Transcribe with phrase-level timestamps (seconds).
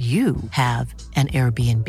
[0.00, 1.88] you have an Airbnb.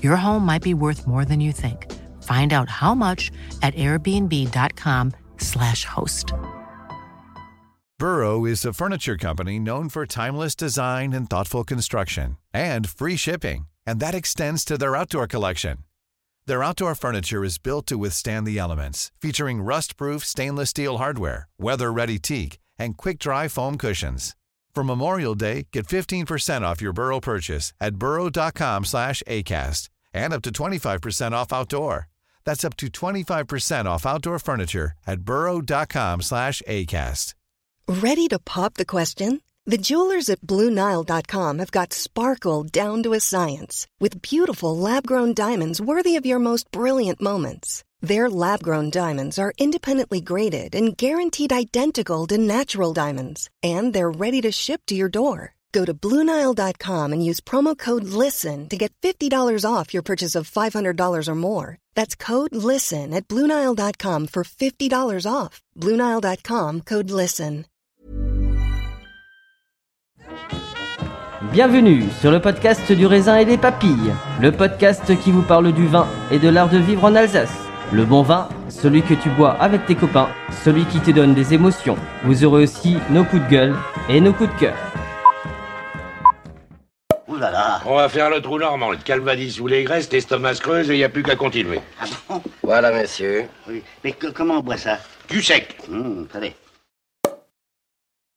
[0.00, 1.90] Your home might be worth more than you think.
[2.22, 6.32] Find out how much at airbnb.com/slash host.
[7.98, 13.66] Burrow is a furniture company known for timeless design and thoughtful construction and free shipping,
[13.84, 15.78] and that extends to their outdoor collection.
[16.46, 22.18] Their outdoor furniture is built to withstand the elements, featuring rust-proof stainless steel hardware, weather-ready
[22.18, 24.36] teak, and quick-dry foam cushions.
[24.74, 30.42] For Memorial Day, get 15% off your Burrow purchase at burrow.com slash ACAST and up
[30.42, 32.08] to 25% off outdoor.
[32.44, 37.34] That's up to 25% off outdoor furniture at burrow.com slash ACAST.
[37.88, 39.42] Ready to pop the question?
[39.66, 45.80] The jewelers at BlueNile.com have got sparkle down to a science with beautiful lab-grown diamonds
[45.80, 47.84] worthy of your most brilliant moments.
[48.02, 54.40] Their lab-grown diamonds are independently graded and guaranteed identical to natural diamonds, and they're ready
[54.42, 55.54] to ship to your door.
[55.72, 60.50] Go to BlueNile.com and use promo code LISTEN to get $50 off your purchase of
[60.50, 61.78] $500 or more.
[61.94, 65.62] That's code LISTEN at BlueNile.com for $50 off.
[65.78, 67.64] BlueNile.com code LISTEN.
[71.52, 75.86] Bienvenue sur le podcast du raisin et des papilles, le podcast qui vous parle du
[75.86, 77.61] vin et de l'art de vivre en Alsace.
[77.92, 80.28] Le bon vin, celui que tu bois avec tes copains,
[80.64, 81.96] celui qui te donne des émotions.
[82.24, 83.74] Vous aurez aussi nos coups de gueule
[84.08, 84.76] et nos coups de cœur.
[87.28, 90.54] Ouh là là On va faire le trou normand, le calvadis sous les graisses, l'estomac
[90.54, 91.80] se creuse et il n'y a plus qu'à continuer.
[92.00, 92.42] Ah bon?
[92.62, 93.44] Voilà, messieurs.
[93.68, 93.82] Oui.
[94.04, 94.98] Mais que- comment on boit ça?
[95.28, 96.54] Du sec Hum, Allez.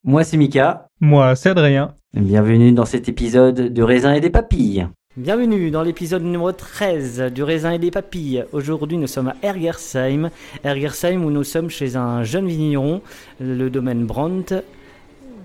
[0.04, 1.94] Moi c'est Mika, Moi, c'est Adrien.
[2.14, 4.88] bienvenue dans cet épisode du raisin et des papilles.
[5.18, 8.44] Bienvenue dans l'épisode numéro 13 du raisin et des papilles.
[8.52, 10.30] Aujourd'hui nous sommes à Ergersheim,
[10.66, 13.02] Ergersheim où nous sommes chez un jeune vigneron,
[13.40, 14.62] le domaine Brandt.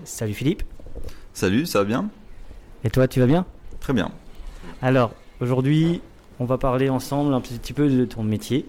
[0.03, 0.63] Salut Philippe.
[1.31, 2.09] Salut, ça va bien?
[2.83, 3.45] Et toi tu vas bien?
[3.79, 4.11] Très bien.
[4.81, 6.01] Alors, aujourd'hui,
[6.41, 8.65] on va parler ensemble un petit peu de ton métier,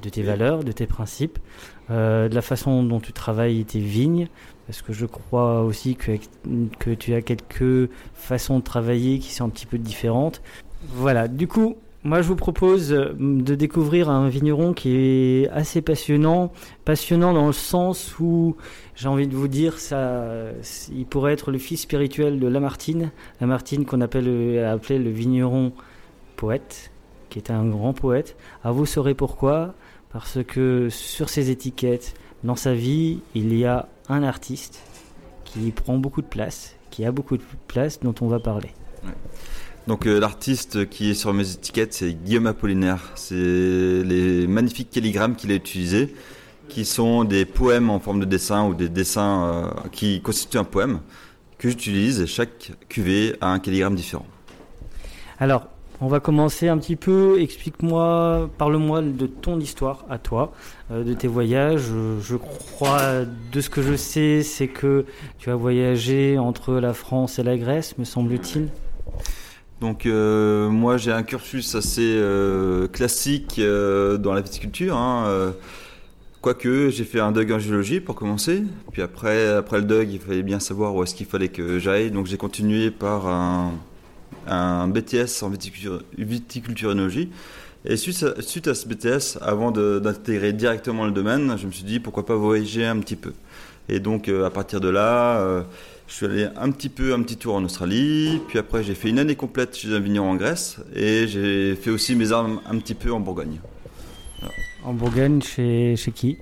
[0.00, 1.40] de tes valeurs, de tes principes,
[1.90, 4.28] euh, de la façon dont tu travailles tes vignes,
[4.68, 6.18] parce que je crois aussi que,
[6.78, 10.42] que tu as quelques façons de travailler qui sont un petit peu différentes.
[10.88, 15.80] Voilà, du coup, moi je vous propose euh, de découvrir un vigneron qui est assez
[15.80, 16.52] passionnant,
[16.84, 18.56] passionnant dans le sens où
[18.94, 20.26] j'ai envie de vous dire, ça,
[20.94, 25.72] il pourrait être le fils spirituel de Lamartine, Lamartine qu'on appelle, euh, appelait le vigneron
[26.36, 26.90] poète,
[27.30, 28.36] qui était un grand poète.
[28.62, 29.72] À vous saurez pourquoi,
[30.12, 32.12] parce que sur ses étiquettes,
[32.44, 34.80] dans sa vie, il y a un artiste
[35.44, 38.70] qui prend beaucoup de place, qui a beaucoup de place, dont on va parler.
[39.86, 43.10] Donc euh, l'artiste qui est sur mes étiquettes, c'est Guillaume Apollinaire.
[43.14, 46.14] C'est les magnifiques calligrammes qu'il a utilisés,
[46.68, 50.64] qui sont des poèmes en forme de dessin ou des dessins euh, qui constituent un
[50.64, 51.00] poème
[51.56, 52.26] que j'utilise.
[52.26, 54.26] Chaque cuvée a un calligramme différent.
[55.38, 55.68] Alors,
[56.00, 57.40] on va commencer un petit peu.
[57.40, 60.52] Explique-moi, parle-moi de ton histoire à toi,
[60.90, 61.82] euh, de tes voyages.
[62.20, 65.04] Je, crois, de ce que je sais, c'est que
[65.38, 68.68] tu as voyagé entre la France et la Grèce, me semble-t-il.
[69.80, 74.96] Donc euh, moi j'ai un cursus assez euh, classique dans la viticulture.
[74.96, 75.52] Hein,
[76.40, 80.20] Quoique j'ai fait un DUG en géologie pour commencer, puis après, après le DUG il
[80.20, 83.72] fallait bien savoir où est-ce qu'il fallait que j'aille, donc j'ai continué par un,
[84.48, 86.94] un BTS en viticulture.
[87.84, 91.84] Et suite à, suite à ce BTS, avant d'intégrer directement le domaine, je me suis
[91.84, 93.32] dit pourquoi pas voyager un petit peu.
[93.88, 95.62] Et donc euh, à partir de là, euh,
[96.08, 99.08] je suis allé un petit peu, un petit tour en Australie, puis après j'ai fait
[99.10, 102.78] une année complète chez un vigneron en Grèce, et j'ai fait aussi mes armes un
[102.78, 103.60] petit peu en Bourgogne.
[104.84, 106.38] En Bourgogne, chez, chez qui?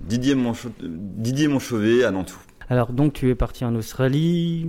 [0.00, 2.36] Didier, Moncho- Didier Monchauvet à Nantou.
[2.68, 4.66] Alors, donc, tu es parti en Australie.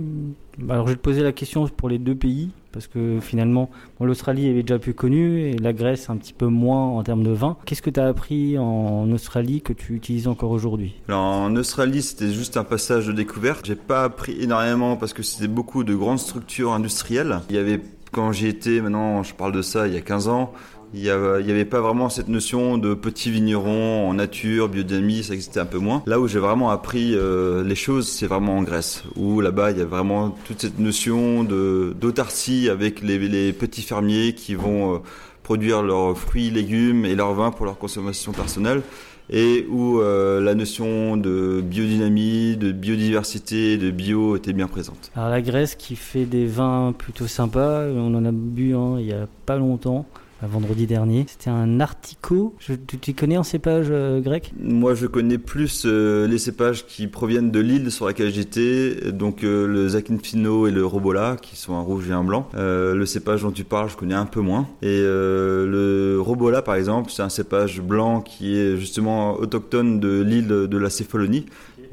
[0.68, 3.70] Alors, je vais te poser la question pour les deux pays, parce que finalement,
[4.00, 7.30] l'Australie est déjà plus connue et la Grèce un petit peu moins en termes de
[7.30, 7.56] vin.
[7.64, 10.94] Qu'est-ce que tu as appris en Australie que tu utilises encore aujourd'hui?
[11.10, 13.64] En Australie, c'était juste un passage de découverte.
[13.64, 17.40] J'ai pas appris énormément parce que c'était beaucoup de grandes structures industrielles.
[17.48, 17.80] Il y avait,
[18.12, 20.52] quand j'y étais, maintenant, je parle de ça, il y a 15 ans,
[20.94, 25.60] Il n'y avait pas vraiment cette notion de petit vigneron en nature, biodynamie, ça existait
[25.60, 26.02] un peu moins.
[26.06, 29.78] Là où j'ai vraiment appris euh, les choses, c'est vraiment en Grèce, où là-bas il
[29.78, 34.98] y a vraiment toute cette notion d'autarcie avec les, petits fermiers qui vont euh,
[35.42, 38.82] produire leurs fruits, légumes et leurs vins pour leur consommation personnelle
[39.28, 45.10] et où euh, la notion de biodynamie, de biodiversité, de bio était bien présente.
[45.16, 49.06] Alors la Grèce qui fait des vins plutôt sympas, on en a bu un il
[49.06, 50.06] y a pas longtemps
[50.42, 51.24] vendredi dernier.
[51.28, 52.54] C'était un artico.
[53.00, 54.52] tu, connais en cépage euh, grec?
[54.58, 59.44] Moi, je connais plus euh, les cépages qui proviennent de l'île sur laquelle j'étais, donc
[59.44, 62.48] euh, le Zakinfino et le Robola, qui sont un rouge et un blanc.
[62.54, 64.68] le cépage dont tu parles, je connais un peu moins.
[64.82, 70.48] Et le Robola, par exemple, c'est un cépage blanc qui est justement autochtone de l'île
[70.48, 71.46] de la Céphalonie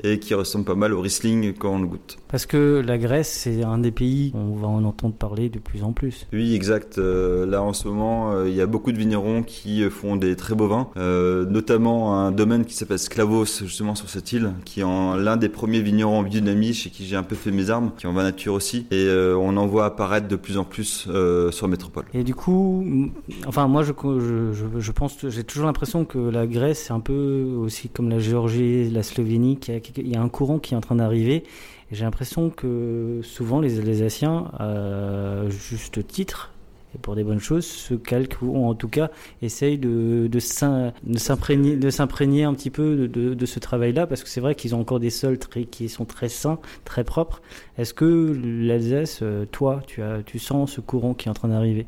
[0.04, 2.18] et qui ressemble pas mal au Riesling quand on le goûte.
[2.28, 5.84] Parce que la Grèce, c'est un des pays, on va en entendre parler de plus
[5.84, 6.28] en plus.
[6.34, 6.98] Oui, exact.
[6.98, 10.36] Euh, là, en ce moment, euh, il y a beaucoup de vignerons qui font des
[10.36, 14.80] très beaux vins, euh, notamment un domaine qui s'appelle Sklavos, justement sur cette île, qui
[14.82, 17.92] est l'un des premiers vignerons en biodynamie chez qui j'ai un peu fait mes armes,
[17.98, 19.08] qui en vin nature aussi, et
[19.38, 21.08] on en voit apparaître de plus en plus
[21.52, 22.06] sur métropole.
[22.14, 22.86] Et du coup,
[23.48, 27.56] enfin, moi, je, je, je pense, j'ai toujours l'impression que la Grèce, c'est un peu
[27.58, 30.78] aussi comme la Géorgie, la Slovénie, qui a il y a un courant qui est
[30.78, 31.44] en train d'arriver.
[31.92, 36.54] J'ai l'impression que souvent les Alsaciens, à juste titre,
[36.96, 39.10] et pour des bonnes choses, se calquent ou en tout cas
[39.42, 44.76] essayent de, de s'imprégner un petit peu de, ce travail-là parce que c'est vrai qu'ils
[44.76, 45.40] ont encore des sols
[45.72, 47.42] qui sont très sains, très propres.
[47.78, 51.88] Est-ce que l'Alsace, euh, toi, tu, tu sens ce courant qui est en train d'arriver?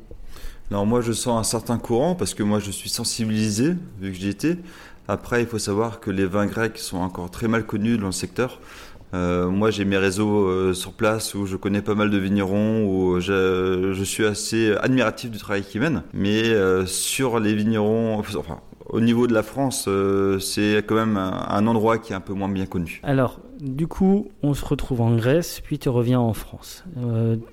[0.71, 4.17] Alors moi je sens un certain courant parce que moi je suis sensibilisé vu que
[4.17, 4.57] j'y étais.
[5.07, 8.11] Après il faut savoir que les vins grecs sont encore très mal connus dans le
[8.11, 8.59] secteur.
[9.13, 12.85] Euh, moi j'ai mes réseaux euh, sur place où je connais pas mal de vignerons,
[12.85, 16.03] où je, suis assez admiratif du travail qu'ils mènent.
[16.13, 19.89] Mais euh, sur les vignerons, enfin au niveau de la France,
[20.39, 23.01] c'est quand même un, un, endroit qui est un peu moins bien connu.
[23.01, 26.85] Alors, du coup, on se retrouve en Grèce, puis tu reviens en France.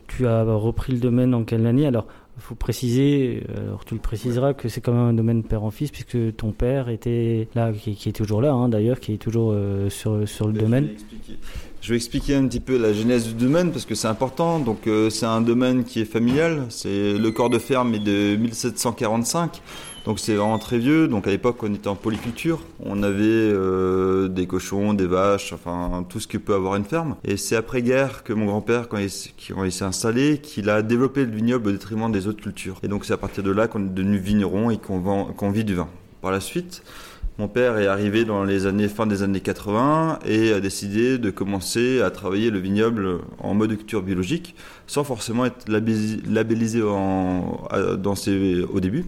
[0.09, 1.87] Tu as repris le domaine en quelle année?
[1.87, 2.07] Alors,
[2.37, 5.65] il faut préciser, euh, alors tu le préciseras, que c'est quand même un domaine père
[5.65, 9.19] en fils, puisque ton père était là, qui, est toujours là hein, d'ailleurs, qui est
[9.19, 10.91] toujours euh, sur, sur le domaine.
[11.83, 14.61] Je vais expliquer un petit peu la genèse du domaine parce que c'est important.
[14.61, 16.67] Donc euh, c'est un domaine qui est familial.
[16.69, 19.61] C'est le corps de ferme est de 1745.
[20.05, 21.09] Donc c'est vraiment très vieux.
[21.09, 22.61] Donc à l'époque on était en polyculture.
[22.79, 27.17] On avait euh, des cochons, des vaches, enfin tout ce que peut avoir une ferme.
[27.25, 31.33] Et c'est après guerre que mon grand-père quand il, s'est installé qu'il a développé le
[31.33, 32.79] vignoble au détriment des autres cultures.
[32.85, 35.01] Et donc c'est à partir de là qu'on est devenu vigneron et qu'on
[35.35, 35.89] qu'on vit du vin.
[36.21, 36.85] Par la suite,
[37.39, 41.31] mon père est arrivé dans les années fin des années 80 et a décidé de
[41.31, 44.55] commencer à travailler le vignoble en mode culture biologique,
[44.87, 49.07] sans forcément être labellisé au début.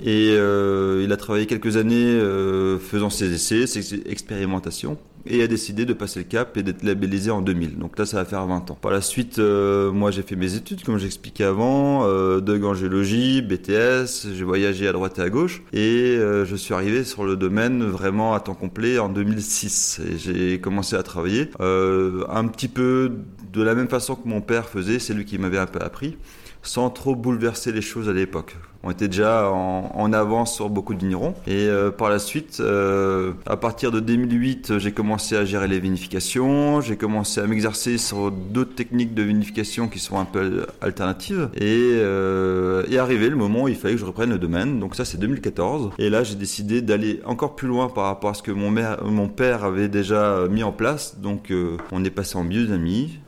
[0.00, 4.96] Et euh, il a travaillé quelques années euh, faisant ses essais, ses expérimentations,
[5.26, 7.78] et a décidé de passer le cap et d'être labellisé en 2000.
[7.78, 8.78] Donc là, ça va faire 20 ans.
[8.80, 12.74] Par la suite, euh, moi, j'ai fait mes études, comme j'expliquais avant, euh, de en
[12.74, 17.36] géologie, BTS, j'ai voyagé à droite et à gauche, et je suis arrivé sur le
[17.36, 20.00] domaine vraiment à temps complet en 2006.
[20.06, 23.12] Et j'ai commencé à travailler un petit peu
[23.52, 26.16] de la même façon que mon père faisait, c'est lui qui m'avait un peu appris
[26.62, 28.56] sans trop bouleverser les choses à l'époque.
[28.84, 31.34] On était déjà en, avance sur beaucoup de vignerons.
[31.46, 35.80] Et euh, par la suite, euh, à partir de 2008, j'ai commencé à gérer les
[35.80, 36.80] vinifications.
[36.80, 41.50] J'ai commencé à m'exercer sur d'autres techniques de vinification qui sont un peu alternatives.
[41.56, 44.80] Et euh, est arrivé le moment où il fallait que je reprenne le domaine.
[44.80, 45.90] Donc ça, c'est 2014.
[45.98, 49.64] Et là, j'ai décidé d'aller encore plus loin par rapport à ce que mon, père
[49.64, 51.18] avait déjà mis en place.
[51.20, 51.52] Donc
[51.92, 53.18] on est passé en biodynamie.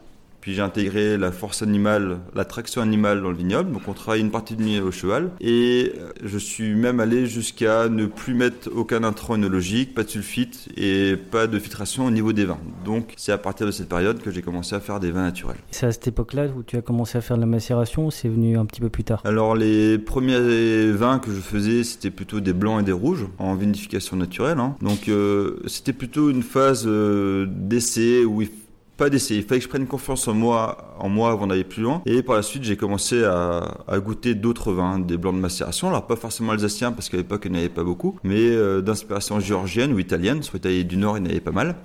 [0.40, 3.72] Puis j'ai intégré la force animale, la traction animale dans le vignoble.
[3.72, 5.30] Donc on travaille une partie de nuit au cheval.
[5.40, 10.08] Et euh, je suis même allé jusqu'à ne plus mettre aucun intrant œnologique, pas de
[10.08, 12.58] sulfite et pas de filtration au niveau des vins.
[12.84, 15.58] Donc c'est à partir de cette période que j'ai commencé à faire des vins naturels.
[15.70, 18.28] C'est à cette époque-là où tu as commencé à faire de la macération ou c'est
[18.28, 19.20] venu un petit peu plus tard?
[19.24, 23.54] Alors les premiers vins que je faisais, c'était plutôt des blancs et des rouges en
[23.54, 24.58] vinification naturelle.
[24.58, 24.76] Hein.
[24.80, 28.50] Donc euh, c'était plutôt une phase euh, d'essai où il
[29.00, 29.40] pas d'essayer.
[29.40, 32.02] Il fallait que je prenne confiance en moi, en moi avant d'aller plus loin.
[32.04, 33.62] Et par la suite, j'ai commencé à,
[33.96, 35.88] goûter d'autres vins, des blancs de macération.
[35.88, 39.40] Alors pas forcément alsaciens parce qu'à l'époque il n'y avait pas beaucoup, mais euh, d'inspiration
[39.40, 40.42] géorgienne ou italienne.
[40.42, 41.76] Sur l'Italie du Nord, il y en avait pas mal.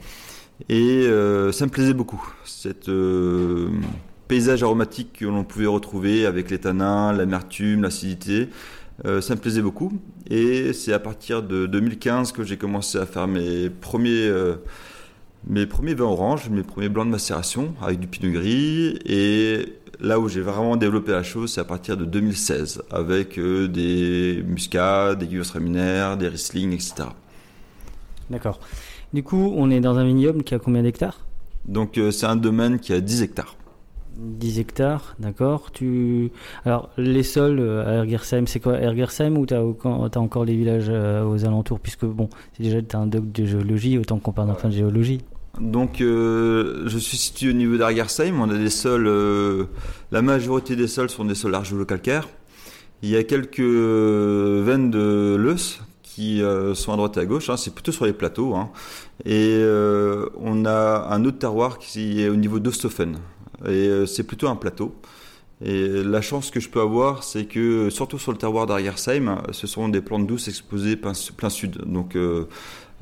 [0.67, 2.21] Et euh, ça me plaisait beaucoup.
[2.43, 3.69] Cette euh,
[4.27, 8.49] paysage aromatique que l'on pouvait retrouver avec les tanins, l'amertume, l'acidité.
[9.05, 9.93] ça me plaisait beaucoup.
[10.29, 14.29] Et c'est à partir de 2015 que j'ai commencé à faire mes premiers
[15.47, 19.65] mes premiers vins oranges, mes premiers blancs de macération avec du pinot gris et
[19.99, 24.43] là où j'ai vraiment développé la chose, c'est à partir de 2016, avec euh, des
[24.45, 27.09] muscats, des Gewürztraminer, des Riesling, etc.
[28.29, 28.59] D'accord.
[29.13, 31.19] Du coup, on est dans un vignoble qui a combien d'hectares?
[31.67, 33.55] Donc euh, c'est un domaine qui a 10 hectares.
[34.17, 35.71] 10 hectares, d'accord.
[35.71, 36.31] Tu
[36.63, 38.79] alors les sols euh, à Ergersheim, c'est quoi?
[38.79, 41.79] Ergersheim ou t'as as encore les villages aux alentours?
[41.79, 44.73] Puisque bon, c'est déjà t'as un doc de géologie, autant qu'on parle d'un fin de
[44.73, 45.21] géologie.
[45.59, 49.65] Donc euh, je suis situé au niveau d'Argersheim, on a des sols, euh,
[50.11, 52.27] la majorité des sols sont des sols argilo-calcaires.
[53.01, 56.41] Il y a quelques euh, veines de l'eus qui
[56.75, 58.55] sont à droite et à gauche, hein, c'est plutôt sur les plateaux.
[58.55, 58.69] hein.
[59.25, 59.61] Et
[60.39, 63.17] on a un autre terroir qui est au niveau d'Ostofen,
[63.67, 64.95] et c'est plutôt un plateau.
[65.63, 69.67] Et la chance que je peux avoir, c'est que surtout sur le terroir d'Argersheim, ce
[69.67, 71.81] sont des plantes douces exposées plein, plein sud.
[71.85, 72.17] Donc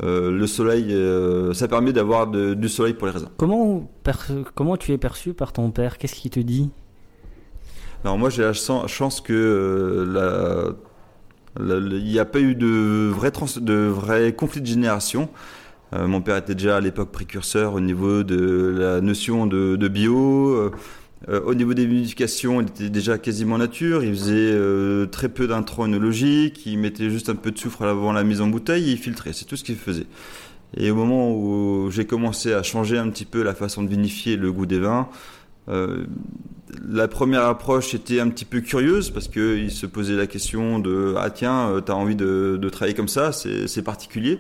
[0.02, 3.30] euh, le soleil, euh, ça permet d'avoir du soleil pour les raisins.
[3.38, 3.90] Comment
[4.56, 5.98] comment tu es perçu par ton père?
[5.98, 6.72] Qu'est-ce qu'il te dit?
[8.04, 10.76] Alors moi j'ai la chan- chance que euh,
[11.60, 15.30] la- il n'y a pas eu de vrai, trans, de vrai conflit de génération.
[15.96, 20.72] Mon père était déjà à l'époque précurseur au niveau de la notion de, de bio.
[21.30, 24.03] Euh, au niveau des vinifications, il était déjà quasiment nature.
[24.03, 26.65] Il faisait euh, très peu d'intrants œnologiques.
[26.65, 29.32] Il mettait juste un peu de soufre avant la mise en bouteille et il filtrait.
[29.34, 30.08] C'est tout ce qu'il faisait.
[30.75, 34.36] Et au moment où j'ai commencé à changer un petit peu la façon de vinifier
[34.36, 35.08] le goût des vins,
[35.70, 36.03] euh,
[36.89, 40.80] la première approche était un petit peu curieuse parce que il se posait la question
[40.80, 43.32] de ah tiens t'as envie de, travailler comme ça?
[43.32, 44.39] C'est particulier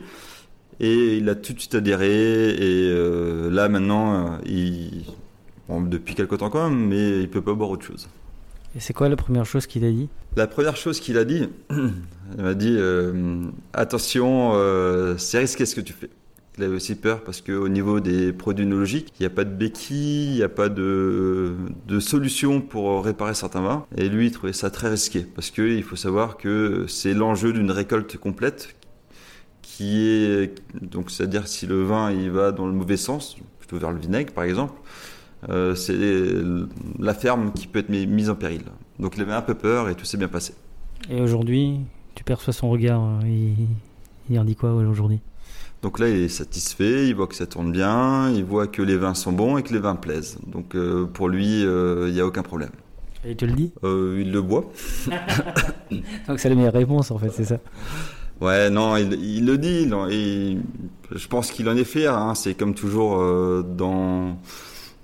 [0.79, 5.05] et il a tout de suite adhéré et là maintenant il
[5.67, 8.07] bon, depuis quelque temps quand même mais il peut pas boire autre chose.
[8.75, 10.09] Et c'est quoi la première chose qu'il a dit?
[10.35, 13.43] La première chose qu'il a dit il m'a dit euh,
[13.73, 16.09] attention euh, c'est risqué ce que tu fais.
[16.57, 19.49] Il avait aussi peur parce qu'au niveau des produits œnologiques, il n'y a pas de
[19.49, 21.55] béquille, il n'y a pas de,
[21.87, 23.85] de solution pour réparer certains vins.
[23.97, 27.71] Et lui, il trouvait ça très risqué parce qu'il faut savoir que c'est l'enjeu d'une
[27.71, 28.75] récolte complète
[29.63, 33.91] qui est, donc c'est-à-dire si le vin il va dans le mauvais sens, plutôt vers
[33.91, 34.73] le vinaigre par exemple,
[35.49, 35.97] euh, c'est
[36.99, 38.61] la ferme qui peut être mis- mise en péril.
[38.99, 40.53] Donc il avait un peu peur et tout s'est bien passé.
[41.09, 41.79] Et aujourd'hui,
[42.15, 43.01] tu perçois son regard.
[43.01, 43.55] euh, Il,
[44.29, 45.19] il en dit quoi aujourd'hui?
[45.81, 48.95] Donc là, il est satisfait, il voit que ça tourne bien, il voit que les
[48.95, 50.37] vins sont bons et que les vins plaisent.
[50.47, 52.69] Donc euh, pour lui, euh, il n'y a aucun problème.
[53.25, 53.71] Et il te le dit?
[53.83, 54.71] Euh, il le boit.
[56.27, 57.57] Donc c'est la meilleure réponse en fait, c'est ça.
[58.41, 59.89] Ouais, non, il, il le dit.
[60.09, 60.61] il-
[61.11, 62.15] je pense qu'il en est fier.
[62.15, 62.33] hein.
[62.35, 63.17] C'est comme toujours
[63.63, 64.37] dans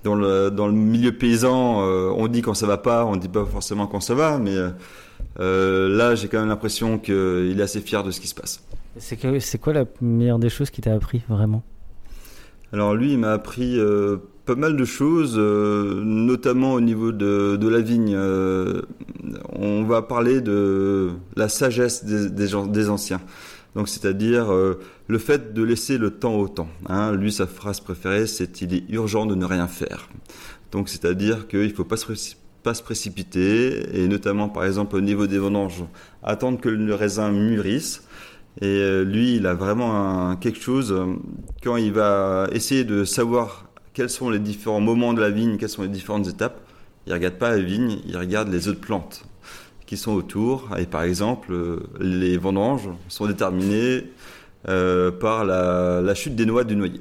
[0.04, 3.28] dans le dans le milieu paysan, euh, on dit quand ça va pas, on dit
[3.28, 4.70] pas forcément quand ça va, mais euh,
[5.40, 8.62] euh, là, j'ai quand même l'impression qu'il est assez fier de ce qui se passe.
[8.98, 11.62] C'est quoi la meilleure des choses qu'il t'a appris vraiment?
[12.72, 14.16] Alors lui, il m'a appris euh,
[14.46, 18.16] pas mal de choses, notamment au niveau de, de la vigne.
[19.52, 23.20] On va parler de la sagesse des, des, gens, des anciens.
[23.74, 26.68] Donc c'est-à-dire euh, le fait de laisser le temps au temps.
[26.88, 27.12] Hein.
[27.12, 30.08] Lui, sa phrase préférée, c'est il est urgent de ne rien faire.
[30.72, 35.38] Donc c'est-à-dire qu'il ne faut pas se, précipiter, et notamment par exemple au niveau des
[35.38, 35.84] vendanges,
[36.22, 38.02] attendre que le raisin mûrisse.
[38.60, 41.14] Et euh, lui, il a vraiment quelque chose, euh,
[41.62, 45.68] quand il va essayer de savoir quels sont les différents moments de la vigne, quelles
[45.68, 46.60] sont les différentes étapes,
[47.06, 49.24] il regarde pas la vigne, il regarde les autres plantes
[49.90, 50.68] qui sont autour.
[50.78, 51.52] Et par exemple,
[51.98, 54.04] les vendanges sont déterminées
[54.68, 57.00] euh, par la, la chute des noix du noyer.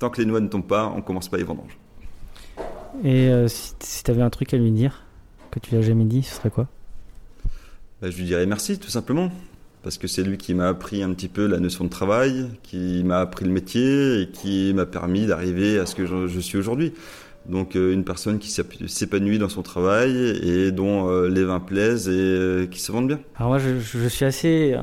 [0.00, 1.78] Tant que les noix ne tombent pas, on commence pas les vendanges.
[3.04, 5.04] Et euh, si, si t'avais un truc à lui dire
[5.52, 6.66] que tu l'as jamais dit, ce serait quoi?
[8.02, 9.30] Bah, je lui dirais merci, tout simplement.
[9.84, 13.04] Parce que c'est lui qui m'a appris un petit peu la notion de travail, qui
[13.04, 16.58] m'a appris le métier et qui m'a permis d'arriver à ce que je, je suis
[16.58, 16.94] aujourd'hui.
[17.48, 22.08] Donc euh, une personne qui s'épanouit dans son travail et dont euh, les vins plaisent
[22.08, 23.20] et euh, qui se vendent bien.
[23.36, 24.80] Alors moi, je, suis assez euh,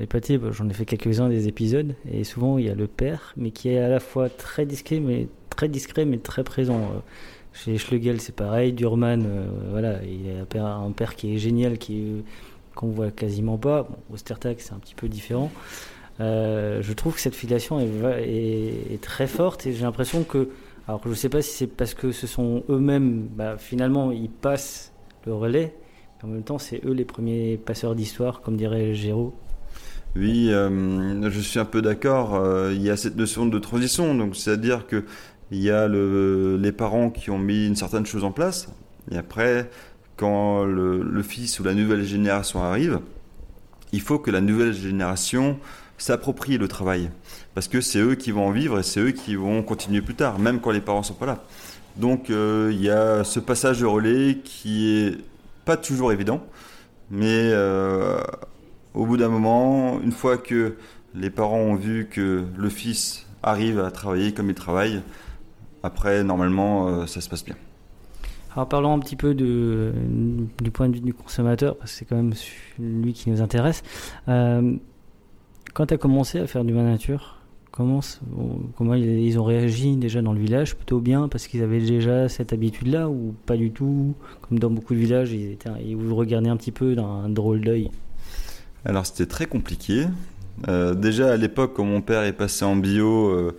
[0.00, 0.40] épaté.
[0.52, 3.68] J'en ai fait quelques-uns des épisodes, et souvent il y a le père, mais qui
[3.68, 7.02] est à la fois très discret, mais très discret, mais très présent.
[7.52, 8.72] Chez Schlegel, c'est pareil.
[8.72, 12.24] Durman, euh, voilà, il a un père, qui est génial, qui
[12.74, 13.82] qu'on voit quasiment pas.
[13.82, 15.50] Bon, Ostertag, c'est un petit peu différent.
[16.18, 20.48] Je trouve que cette filiation est très forte, et j'ai l'impression que,
[20.90, 24.92] alors je sais pas si c'est parce que ce sont eux-mêmes, bah, finalement, ils passent
[25.24, 25.72] le relais.
[26.24, 29.32] En même temps, c'est eux les premiers passeurs d'histoire, comme dirait Géraud.
[30.16, 32.34] Oui, euh, je suis un peu d'accord.
[32.34, 35.04] euh, il y a cette notion de transition, donc c'est-à-dire que
[35.52, 38.68] il y a le, les parents qui ont mis une certaine chose en place,
[39.12, 39.70] et après,
[40.16, 42.98] quand le fils ou la nouvelle génération arrive,
[43.92, 45.56] il faut que la nouvelle génération
[45.98, 47.10] s'approprie le travail,
[47.54, 50.14] parce que c'est eux qui vont en vivre et c'est eux qui vont continuer plus
[50.14, 51.44] tard, même quand les parents sont pas là.
[51.96, 55.18] Donc euh, il y a ce passage de relais qui est
[55.64, 56.40] pas toujours évident,
[57.10, 58.20] mais euh,
[58.94, 60.76] au bout d'un moment, une fois que
[61.14, 65.02] les parents ont vu que le fils arrive à travailler comme il travaille,
[65.82, 67.56] après normalement euh, ça se passe bien.
[68.54, 72.16] Alors parlons un petit peu du point de vue du consommateur, parce que c'est quand
[72.16, 72.32] même
[72.78, 73.82] lui qui nous intéresse.
[74.26, 77.39] Quand tu as commencé à faire du vin nature,
[78.76, 82.52] comment, ils ont réagi déjà dans le village Plutôt bien parce qu'ils avaient déjà cette
[82.52, 86.50] habitude-là ou pas du tout Comme dans beaucoup de villages, ils, étaient, ils vous regardaient
[86.50, 87.90] un petit peu d'un drôle d'œil.
[88.84, 90.06] Alors c'était très compliqué.
[90.68, 93.56] Euh, déjà à l'époque, quand mon père est passé en bio euh,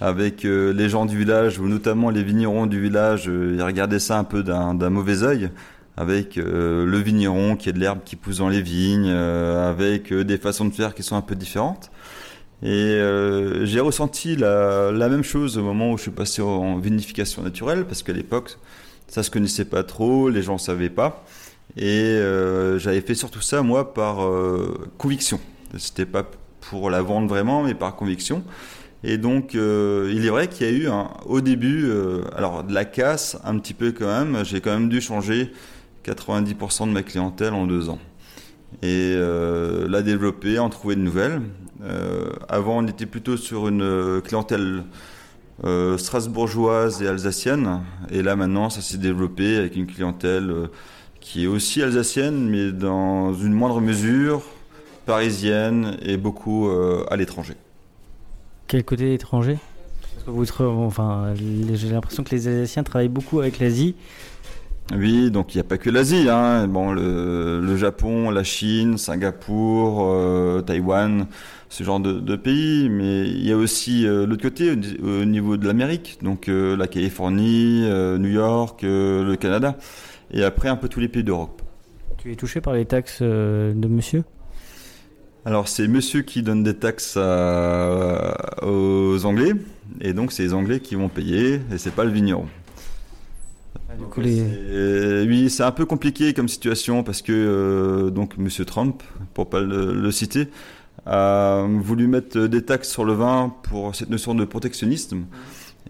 [0.00, 4.18] avec euh, les gens du village, ou notamment les vignerons du village, ils regardaient ça
[4.18, 5.50] un peu d'un mauvais œil,
[5.96, 10.64] avec le vigneron qui a de l'herbe qui pousse dans les vignes, avec des façons
[10.64, 11.90] de faire qui sont un peu différentes.
[12.62, 17.42] Et euh, j'ai ressenti la, même chose au moment où je suis passé en vinification
[17.42, 18.58] naturelle, parce qu'à l'époque,
[19.08, 21.24] ça se connaissait pas trop, les gens savaient pas.
[21.76, 25.40] Et euh, j'avais fait surtout ça, moi, par euh, conviction.
[25.76, 26.24] C'était pas
[26.60, 28.42] pour la vente vraiment, mais par conviction.
[29.02, 30.88] Et donc, euh, il est vrai qu'il y a eu
[31.26, 31.90] au début,
[32.36, 34.44] alors de la casse, un petit peu quand même.
[34.44, 35.52] J'ai quand même dû changer
[36.04, 37.98] 90% de ma clientèle en deux ans.
[38.82, 41.40] Et la développer, en trouver de nouvelles.
[41.82, 44.84] Euh, avant, on était plutôt sur une euh, clientèle
[45.64, 47.80] euh, strasbourgeoise et alsacienne.
[48.10, 50.68] Et là, maintenant, ça s'est développé avec une clientèle
[51.20, 54.42] qui est aussi alsacienne, mais dans une moindre mesure,
[55.06, 56.70] parisienne et beaucoup
[57.10, 57.54] à l'étranger.
[58.66, 59.58] Quel côté étranger?
[60.14, 61.34] Parce que vous tra- enfin,
[61.74, 63.96] J'ai l'impression que les Alsaciens travaillent beaucoup avec l'Asie.
[64.94, 66.28] Oui, donc il n'y a pas que l'Asie.
[66.28, 66.66] Hein.
[66.68, 71.26] Bon, le, le Japon, la Chine, Singapour, euh, Taïwan,
[71.70, 72.90] ce genre de, de pays.
[72.90, 76.48] Mais il y a aussi euh, l'autre côté, au ni- au niveau de l'Amérique, donc
[76.50, 79.78] euh, la Californie, euh, New York, le Canada.
[80.32, 81.62] Et après, un peu tous les pays d'Europe.
[82.18, 84.24] Tu es touché par les taxes de monsieur?
[85.46, 89.54] Alors, c'est monsieur qui donne des taxes à- aux Anglais.
[90.02, 92.46] Et donc, c'est les Anglais qui vont payer, et c'est pas le vigneron.
[93.98, 98.64] Du coup, les- oui, c'est un peu compliqué comme situation parce que euh, donc Monsieur
[98.64, 99.02] Trump,
[99.34, 100.48] pour pas le, le citer,
[101.06, 105.24] voulu mettre des taxes sur le vin pour cette notion de protectionnisme.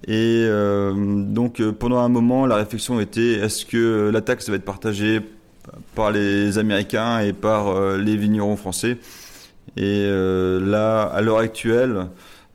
[0.07, 0.95] Et euh,
[1.27, 5.21] donc euh, pendant un moment, la réflexion était est-ce que la taxe va être partagée
[5.95, 8.99] par les Américains et par euh, les vignerons français?
[9.77, 12.07] Et euh, là, à l'heure actuelle,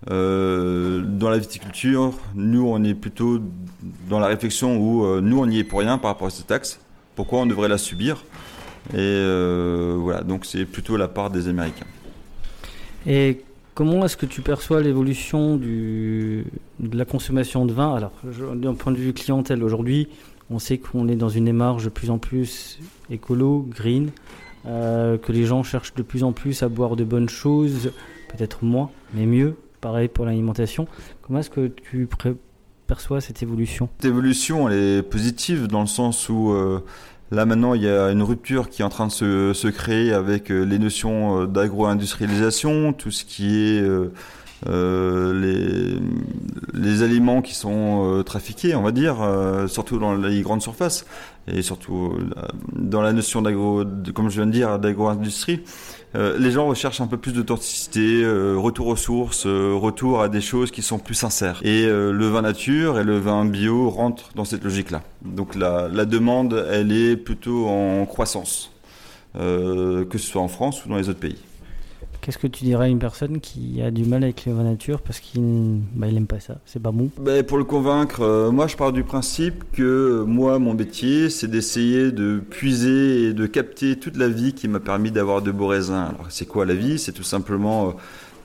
[0.10, 3.40] euh, dans la viticulture, nous, on est plutôt
[4.10, 6.48] dans la réflexion où euh, nous, on n'y est pour rien par rapport à cette
[6.48, 6.80] taxe.
[7.16, 8.24] Pourquoi on devrait la subir?
[8.94, 11.86] Et euh, voilà, donc c'est plutôt la part des Américains.
[13.08, 13.42] Et
[13.74, 16.44] comment est-ce que tu perçois l'évolution de
[16.94, 17.94] la consommation de vin?
[17.96, 18.14] Alors,
[18.56, 20.08] d'un point de vue clientèle, aujourd'hui,
[20.50, 24.10] on sait qu'on est dans une démarche de plus en plus écolo, green,
[24.68, 27.92] euh, que les gens cherchent de plus en plus à boire de bonnes choses,
[28.30, 29.56] peut-être moins, mais mieux.
[29.82, 30.88] Pareil pour l'alimentation.
[31.22, 32.08] Comment est-ce que tu
[32.88, 33.90] perçois cette évolution?
[33.98, 36.84] Cette évolution, elle est positive dans le sens où euh,
[37.36, 40.14] là maintenant, il y a une rupture qui est en train de se, se créer
[40.14, 44.14] avec euh, les notions euh, d'agro-industrialisation, tout ce qui est euh,
[44.66, 45.98] les,
[46.74, 51.06] les aliments qui sont euh, trafiqués, on va dire, euh, surtout dans les grandes surfaces
[51.48, 52.42] et surtout euh,
[52.74, 55.62] dans la notion d'agro, comme je viens de dire, d'agro-industrie.
[56.16, 60.30] Euh, les gens recherchent un peu plus d'authenticité, euh, retour aux sources, euh, retour à
[60.30, 61.60] des choses qui sont plus sincères.
[61.64, 65.04] Et euh, le vin nature et le vin bio rentrent dans cette logique-là.
[65.24, 68.72] Donc la, la demande, elle est plutôt en croissance,
[69.38, 71.38] euh, que ce soit en France ou dans les autres pays.
[72.26, 75.20] Qu'est-ce que tu dirais à une personne qui a du mal avec vin nature parce
[75.20, 77.12] qu'il bah, il aime pas ça C'est pas bon?
[77.20, 81.30] Ben, pour le convaincre, euh, moi je pars du principe que euh, moi mon métier
[81.30, 85.52] c'est d'essayer de puiser et de capter toute la vie qui m'a permis d'avoir de
[85.52, 85.94] beaux raisins.
[85.94, 86.98] Alors c'est quoi la vie?
[86.98, 87.92] C'est tout simplement euh,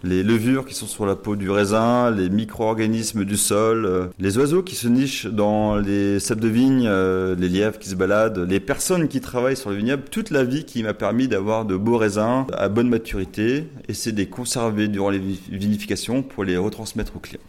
[0.02, 4.38] les levures qui sont sur la peau du raisin, les micro-organismes du sol, euh, les
[4.38, 8.46] oiseaux qui se nichent dans les ceps de vigne, euh, les lièvres qui se baladent,
[8.48, 11.76] les personnes qui travaillent sur le vignoble, toute la vie qui m'a permis d'avoir de
[11.76, 16.56] beaux raisins à bonne maturité c'est de les conserver durant les vi- vinifications pour les
[16.56, 17.40] retransmettre aux clients.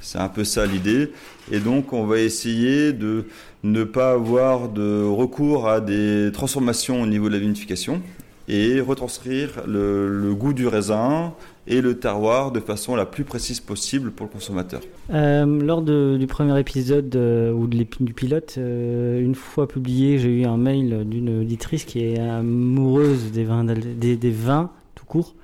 [0.00, 1.10] C'est un peu ça l'idée.
[1.50, 3.24] Et donc, on va essayer de
[3.64, 8.02] ne pas avoir de recours à des transformations au niveau de la vinification
[8.46, 11.32] et retranscrire le goût du raisin
[11.66, 14.80] et le terroir de façon la plus précise possible pour le consommateur.
[15.12, 20.40] Euh, lors du premier épisode euh, ou de du pilote, euh, une fois publié, j'ai
[20.40, 25.34] eu un mail d'une auditrice qui est amoureuse des vins, des, vins tout court,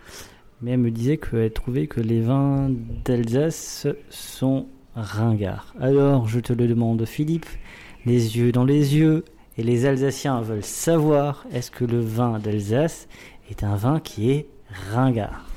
[0.61, 2.71] mais elle me disait qu'elle trouvait que les vins
[3.05, 5.75] d'Alsace sont ringard.
[5.81, 7.47] Alors, je te le demande, Philippe,
[8.07, 9.25] les yeux dans les yeux,
[9.59, 13.07] et les Alsaciens veulent savoir est-ce que le vin d'Alsace
[13.51, 14.47] est un vin qui est
[14.93, 15.52] ringard?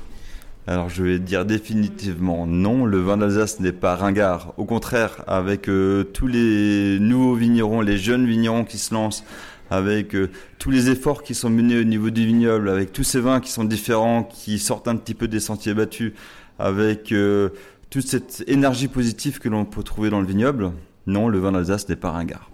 [0.68, 4.52] Alors je vais dire définitivement non, le vin d'Alsace n'est pas ringard.
[4.56, 9.22] Au contraire, avec euh, tous les nouveaux vignerons, les jeunes vignerons qui se lancent,
[9.70, 13.20] avec euh, tous les efforts qui sont menés au niveau du vignoble, avec tous ces
[13.20, 16.14] vins qui sont différents, qui sortent un petit peu des sentiers battus,
[16.58, 17.50] avec euh,
[17.88, 20.72] toute cette énergie positive que l'on peut trouver dans le vignoble,
[21.06, 22.50] non, le vin d'Alsace n'est pas ringard.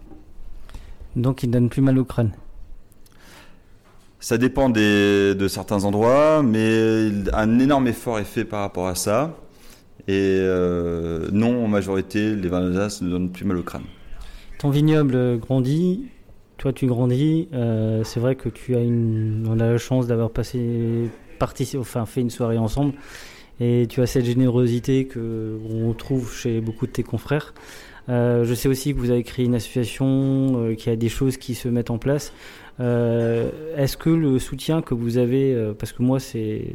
[1.17, 2.33] Donc il donne plus mal au crâne.
[4.23, 9.37] Ça dépend de certains endroits, mais un énorme effort est fait par rapport à ça.
[10.07, 13.83] Et euh, non, en majorité, les vins d'Alsace ne donnent plus mal au crâne.
[14.59, 16.05] Ton vignoble grandit,
[16.57, 17.49] toi tu grandis.
[17.53, 22.07] euh, c'est vrai que tu as une, on a la chance d'avoir passé, participé, enfin
[22.07, 22.95] fait une soirée ensemble,
[23.59, 27.55] et tu as cette générosité que on trouve chez beaucoup de tes confrères.
[28.09, 30.07] Euh, je sais aussi que vous avez créé une association,
[30.57, 32.33] euh, qu'il y a des choses qui se mettent en place.
[32.83, 36.73] Euh, Est-ce que le soutien que vous avez, euh, parce que moi c'est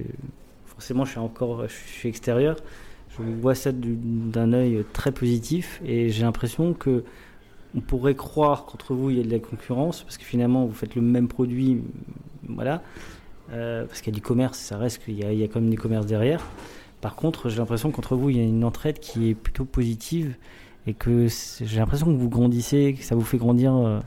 [0.66, 2.56] forcément je suis encore, je suis extérieur,
[3.10, 7.04] je vois ça du- d'un œil très positif et j'ai l'impression que
[7.76, 10.74] on pourrait croire qu'entre vous il y a de la concurrence parce que finalement vous
[10.74, 11.82] faites le même produit,
[12.48, 12.82] voilà.
[13.52, 15.78] Euh, parce qu'il y a du commerce, ça reste qu'il y a, quand même du
[15.78, 16.46] commerce derrière.
[17.02, 20.36] Par contre, j'ai l'impression qu'entre vous il y a une entraide qui est plutôt positive
[20.86, 21.28] et que
[21.62, 24.02] j'ai l'impression que vous grandissez, que ça vous fait grandir.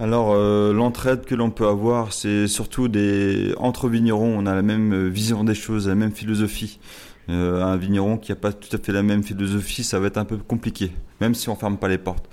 [0.00, 4.62] Alors, euh, l'entraide que l'on peut avoir, c'est surtout des entre vignerons, on a la
[4.62, 6.80] même vision des choses, la même philosophie.
[7.28, 10.16] Euh, un vigneron qui n'a pas tout à fait la même philosophie, ça va être
[10.16, 12.30] un peu compliqué, même si on ferme pas les portes.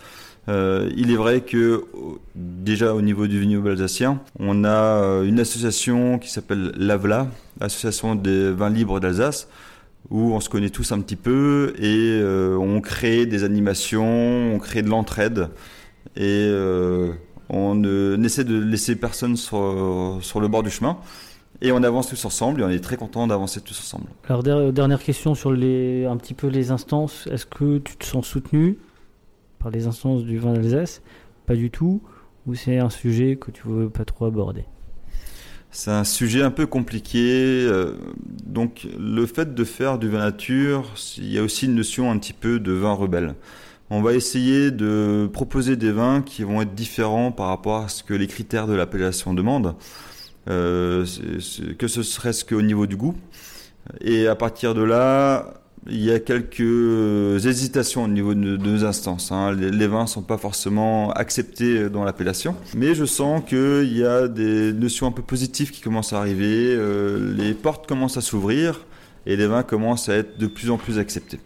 [0.47, 1.83] Euh, il est vrai que
[2.35, 7.27] déjà au niveau du vignoble alsacien, on a une association qui s'appelle l'AVLA,
[7.59, 9.49] l'association des vins libres d'Alsace,
[10.09, 12.23] où on se connaît tous un petit peu et
[12.57, 15.49] on crée des animations, on crée de l'entraide
[16.15, 16.49] et
[17.49, 20.97] on euh, essaie de laisser personne sur, sur le bord du chemin
[21.61, 24.07] et on avance tous ensemble et on est très content d'avancer tous ensemble.
[24.27, 27.27] Alors der- dernière question sur les, un petit peu les instances.
[27.31, 28.77] Est-ce que tu te sens soutenu
[29.59, 31.01] par les instances du vin d'Alsace?
[31.45, 32.01] Pas du tout.
[32.45, 34.63] Ou c'est un sujet que tu veux pas trop aborder?
[35.69, 37.19] C'est un sujet un peu compliqué.
[37.21, 37.97] euh,
[38.45, 42.17] donc, le fait de faire du vin nature, il y a aussi une notion un
[42.17, 43.35] petit peu de vin rebelle.
[43.89, 48.03] On va essayer de proposer des vins qui vont être différents par rapport à ce
[48.03, 49.75] que les critères de l'appellation demandent,
[50.49, 51.05] euh,
[51.79, 53.15] que ce serait-ce qu'au niveau du goût.
[54.01, 55.53] Et à partir de là,
[55.89, 59.31] il y a quelques hésitations au niveau de, nos instances.
[59.31, 59.53] hein.
[59.53, 64.73] Les, vins sont pas forcément acceptés dans l'appellation, mais je sens qu'il y a des
[64.73, 66.75] notions un peu positives qui commencent à arriver.
[66.75, 68.85] euh, les portes commencent à s'ouvrir
[69.25, 71.39] et les vins commencent à être de plus en plus acceptés.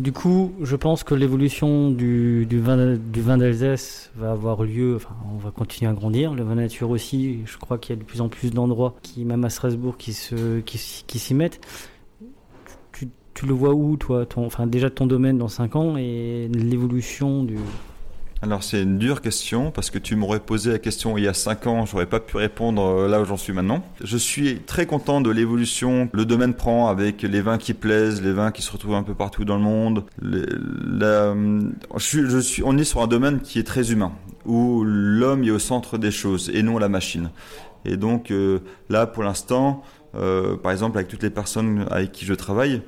[0.00, 4.96] Du coup, je pense que l'évolution du, vin, du d'Alsace va avoir lieu.
[4.96, 6.32] Enfin, on va continuer à grandir.
[6.32, 7.40] Le vin nature aussi.
[7.44, 10.14] Je crois qu'il y a de plus en plus d'endroits, qui même à Strasbourg, qui
[10.14, 11.60] se, qui, qui s'y mettent.
[12.92, 17.58] Tu, le vois où, toi Enfin, déjà ton domaine dans 5 ans et l'évolution du.
[18.42, 21.34] Alors c'est une dure question parce que tu m'aurais posé la question il y a
[21.34, 23.84] 5 ans, j'aurais pas pu répondre euh, là où j'en suis maintenant.
[24.02, 28.22] Je suis très content de l'évolution que le domaine prend avec les vins qui plaisent,
[28.22, 30.04] les vins qui se retrouvent un peu partout dans le monde.
[30.22, 31.34] La-
[31.96, 34.12] je suis, je suis, on est sur un domaine qui est très humain
[34.46, 37.30] où l'homme est au centre des choses et non la machine.
[37.84, 39.82] Et donc euh, là pour l'instant,
[40.14, 42.80] euh, par exemple avec toutes les personnes avec qui je travaille,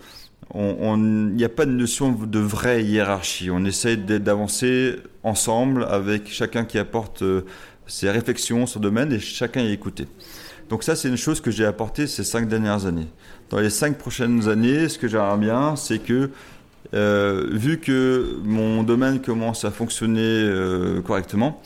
[0.54, 3.50] il n'y a pas de notion de vraie hiérarchie.
[3.50, 7.42] On essaie d'avancer ensemble avec chacun qui apporte euh,
[7.86, 10.06] ses réflexions sur le domaine et chacun est écouté.
[10.68, 13.08] Donc ça, c'est une chose que j'ai apporté ces cinq dernières années.
[13.50, 16.30] Dans les cinq prochaines années, ce que j'aimerais bien, c'est que
[16.94, 21.62] euh, vu que mon domaine commence à fonctionner euh, correctement,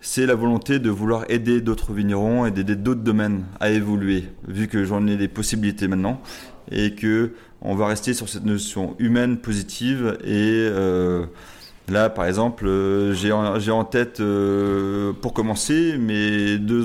[0.00, 4.68] c'est la volonté de vouloir aider d'autres vignerons et d'aider d'autres domaines à évoluer, vu
[4.68, 6.20] que j'en ai les possibilités maintenant
[6.70, 11.26] et que on va rester sur cette notion humaine positive et euh,
[11.88, 16.84] là par exemple euh, j'ai en, tête euh, pour commencer mes deux,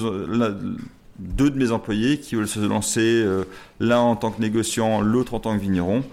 [1.19, 3.43] de mes employés qui veulent se lancer euh,
[3.79, 6.03] l'un en tant que négociant l'autre en tant que vigneron.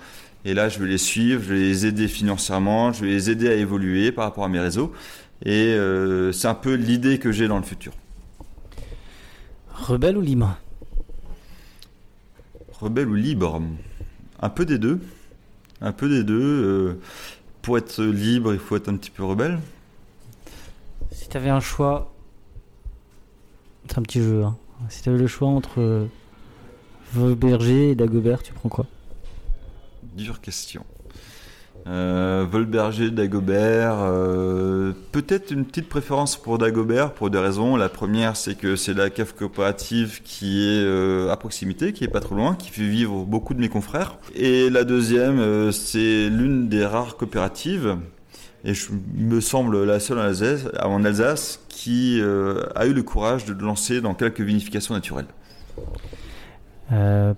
[0.44, 3.48] Et là je vais les suivre je vais les aider financièrement je vais les aider
[3.48, 4.92] à évoluer par rapport à mes réseaux.
[5.44, 7.92] Et euh, c'est un peu l'idée que j'ai dans le futur.
[9.72, 10.58] Rebelle ou libre?
[12.78, 13.62] Rebelle ou libre?
[14.40, 15.00] Un peu des deux.
[15.80, 16.40] Un peu des deux.
[16.40, 17.00] euh,
[17.62, 19.58] pour être libre, il faut être un petit peu rebelle.
[21.12, 22.12] Si tu avais un choix,
[23.88, 24.44] c'est un petit jeu.
[24.44, 24.56] Hein.
[24.88, 26.06] Si tu avais le choix entre euh,
[27.12, 28.86] Vauberger et Dagobert, tu prends quoi?
[30.16, 30.84] Dure question.
[31.86, 33.96] Euh, Volberger, Dagobert.
[34.00, 37.76] euh, Peut-être une petite préférence pour Dagobert pour deux raisons.
[37.76, 42.08] La première, c'est que c'est la cave coopérative qui est euh, à proximité, qui est
[42.08, 44.18] pas trop loin, qui fait vivre beaucoup de mes confrères.
[44.34, 47.96] Et la deuxième, c'est l'une des rares coopératives,
[48.64, 53.46] et je me semble la seule en Alsace, en Alsace qui a eu le courage
[53.46, 55.28] de lancer dans quelques vinifications naturelles.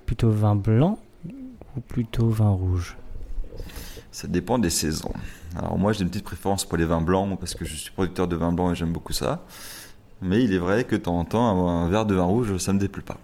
[0.05, 0.99] Plutôt vin blanc
[1.77, 2.97] ou plutôt vin rouge?
[4.13, 5.11] Ça dépend des saisons.
[5.57, 8.27] Alors moi j'ai une petite préférence pour les vins blancs parce que je suis producteur
[8.27, 9.43] de vin blanc et j'aime beaucoup ça.
[10.21, 12.73] Mais il est vrai que de temps en temps un verre de vin rouge ça
[12.73, 13.17] me déplaît pas.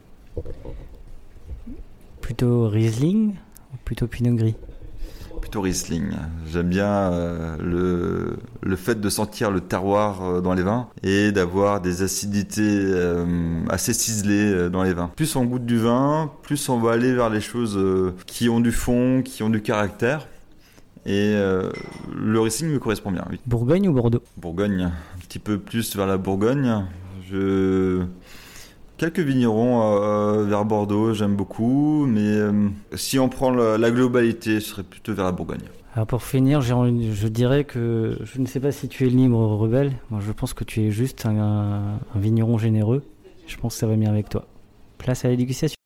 [2.21, 3.35] Plutôt Riesling
[3.71, 4.55] ou plutôt Pinot Gris?
[5.41, 6.09] Plutôt Riesling.
[6.51, 11.31] J'aime bien euh, le, le fait de sentir le terroir euh, dans les vins et
[11.31, 15.11] d'avoir des acidités euh, assez ciselées dans les vins.
[15.15, 17.79] Plus on goûte du vin, plus on va aller vers les choses
[18.25, 20.27] qui ont du fond, qui ont du caractère.
[21.05, 21.69] Et euh,
[22.13, 23.39] le Riesling me correspond bien, oui.
[23.45, 24.21] Bourgogne ou Bordeaux?
[24.37, 26.85] Bourgogne, un petit peu plus vers la Bourgogne.
[27.29, 28.03] Je...
[28.97, 34.59] Quelques vignerons euh, vers Bordeaux, j'aime beaucoup, mais euh, si on prend la, la globalité,
[34.59, 35.61] ce serait plutôt vers la Bourgogne.
[35.95, 39.39] Alors pour finir, envie- je dirais que je ne sais pas si tu es libre
[39.55, 39.93] rebelle.
[40.09, 43.03] Moi, je pense que tu es juste un, un vigneron généreux.
[43.47, 44.45] Je pense que ça va bien avec toi.
[44.97, 45.78] Place à la dégustation.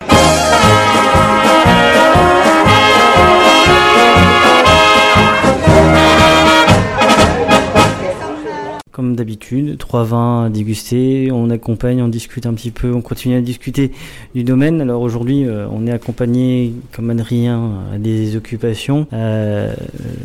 [8.94, 13.36] Comme d'habitude, trois vins à déguster, on accompagne, on discute un petit peu, on continue
[13.36, 13.92] à discuter
[14.36, 14.82] du domaine.
[14.82, 19.08] Alors aujourd'hui, euh, on est accompagné, comme Adrien, à des occupations.
[19.12, 19.74] Euh,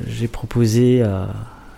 [0.06, 1.28] J'ai proposé à,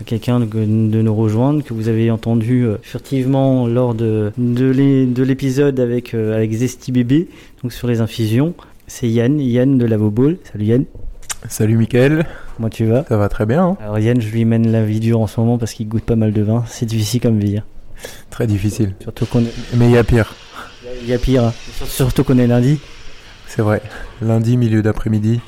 [0.04, 5.22] quelqu'un de, nous rejoindre, que vous avez entendu euh, furtivement lors de, de l'é- de
[5.22, 7.28] l'épisode avec, euh, avec Zesty Bébé,
[7.62, 8.52] donc sur les infusions.
[8.88, 10.38] C'est Yann, Yann de Lavoball.
[10.42, 10.84] Salut Yann,
[11.48, 12.26] Salut Mickaël,
[12.56, 13.04] comment tu vas?
[13.08, 15.40] Ça va très bien, hein Alors Yann, je lui mène la vie dure en ce
[15.40, 16.64] moment parce qu'il goûte pas mal de vin.
[16.68, 17.58] C'est difficile comme vie.
[17.58, 17.64] hein.
[18.30, 18.94] très difficile.
[19.00, 19.52] Surtout qu'on est...
[19.74, 20.34] Mais il y a pire,
[21.02, 21.44] Il y a pire.
[21.44, 21.54] hein.
[21.86, 22.78] Surtout qu'on est lundi.
[23.46, 23.80] c'est vrai.
[24.20, 25.40] Lundi, milieu d'après-midi,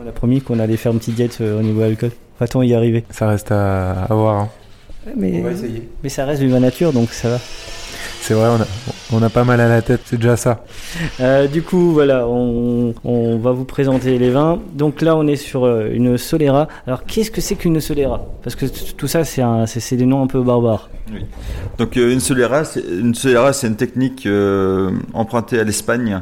[0.00, 2.12] On a promis qu'on allait faire une petite diète euh, au niveau alcool.
[2.40, 3.04] Va-t-on y arriver?
[3.10, 4.36] Ça reste à, à voir.
[4.42, 4.48] hein.
[5.16, 5.88] mais, essayer.
[6.02, 7.38] mais ça reste du vin nature, donc ça va.
[8.20, 8.66] C'est vrai, on a,
[9.14, 10.64] on a pas mal à la tête, c'est déjà ça.
[11.20, 14.58] Euh, du coup, voilà, on, on va vous présenter les vins.
[14.74, 16.68] Donc là, on est sur euh, une Solera.
[16.86, 18.20] Alors, qu'est-ce que c'est qu'une Solera?
[18.42, 20.88] Parce que tout ça, c'est un- c'est c'est des noms un peu barbares.
[21.78, 26.20] Donc euh, une solera, c'est une solera, c'est une technique euh, empruntée à l'Espagne.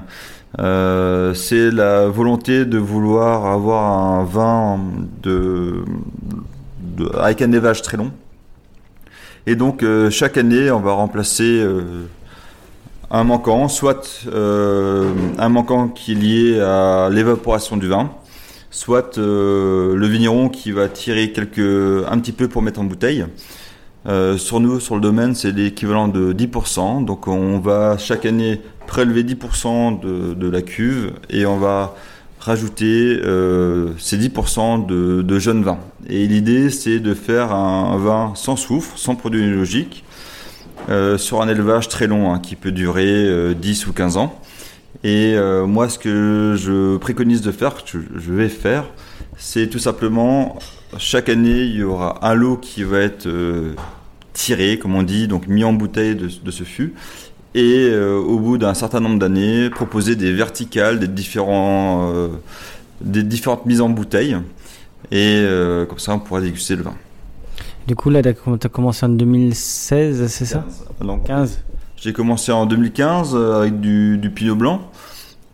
[0.58, 3.84] Euh, c'est la volonté de vouloir avoir
[4.18, 4.80] un vin
[5.22, 5.84] de,
[6.96, 8.10] de- avec un élevage très long.
[9.46, 11.82] Et donc euh, chaque année, on va remplacer euh,
[13.12, 18.10] un manquant, soit euh, un manquant qui est lié à l'évaporation du vin,
[18.70, 23.26] soit euh, le vigneron qui va tirer quelques, un petit peu pour mettre en bouteille.
[24.08, 27.04] Euh, sur nous, sur le domaine, c'est l'équivalent de 10%.
[27.04, 31.94] Donc on va chaque année prélever 10% de, la cuve et on va
[32.40, 33.20] rajouter
[33.98, 35.78] ces 10% de, jeunes vins.
[36.08, 40.11] Et l'idée, c'est de faire un, vin sans soufre, sans produit biologique, euh,
[41.18, 44.40] sur un élevage très long, hein, qui peut durer euh, 10 ou 15 ans.
[45.04, 48.84] Et euh, moi, ce que je préconise de faire, que je, vais faire,
[49.36, 50.58] c'est tout simplement
[50.98, 53.74] chaque année, il y aura un lot qui va être euh,
[54.32, 56.94] tiré, comme on dit, donc mis en bouteille de, ce fût.
[57.54, 62.28] Et euh, au bout d'un certain nombre d'années, proposer des verticales, des, différents, euh,
[63.00, 64.36] des différentes mises en bouteille.
[65.10, 66.94] Et euh, comme ça, on pourra déguster le vin.
[67.86, 70.64] Du coup, là, tu as commencé en 2016, c'est ça?
[71.26, 71.62] 15
[71.96, 74.80] J'ai commencé en 2015 euh, avec du, du pinot blanc.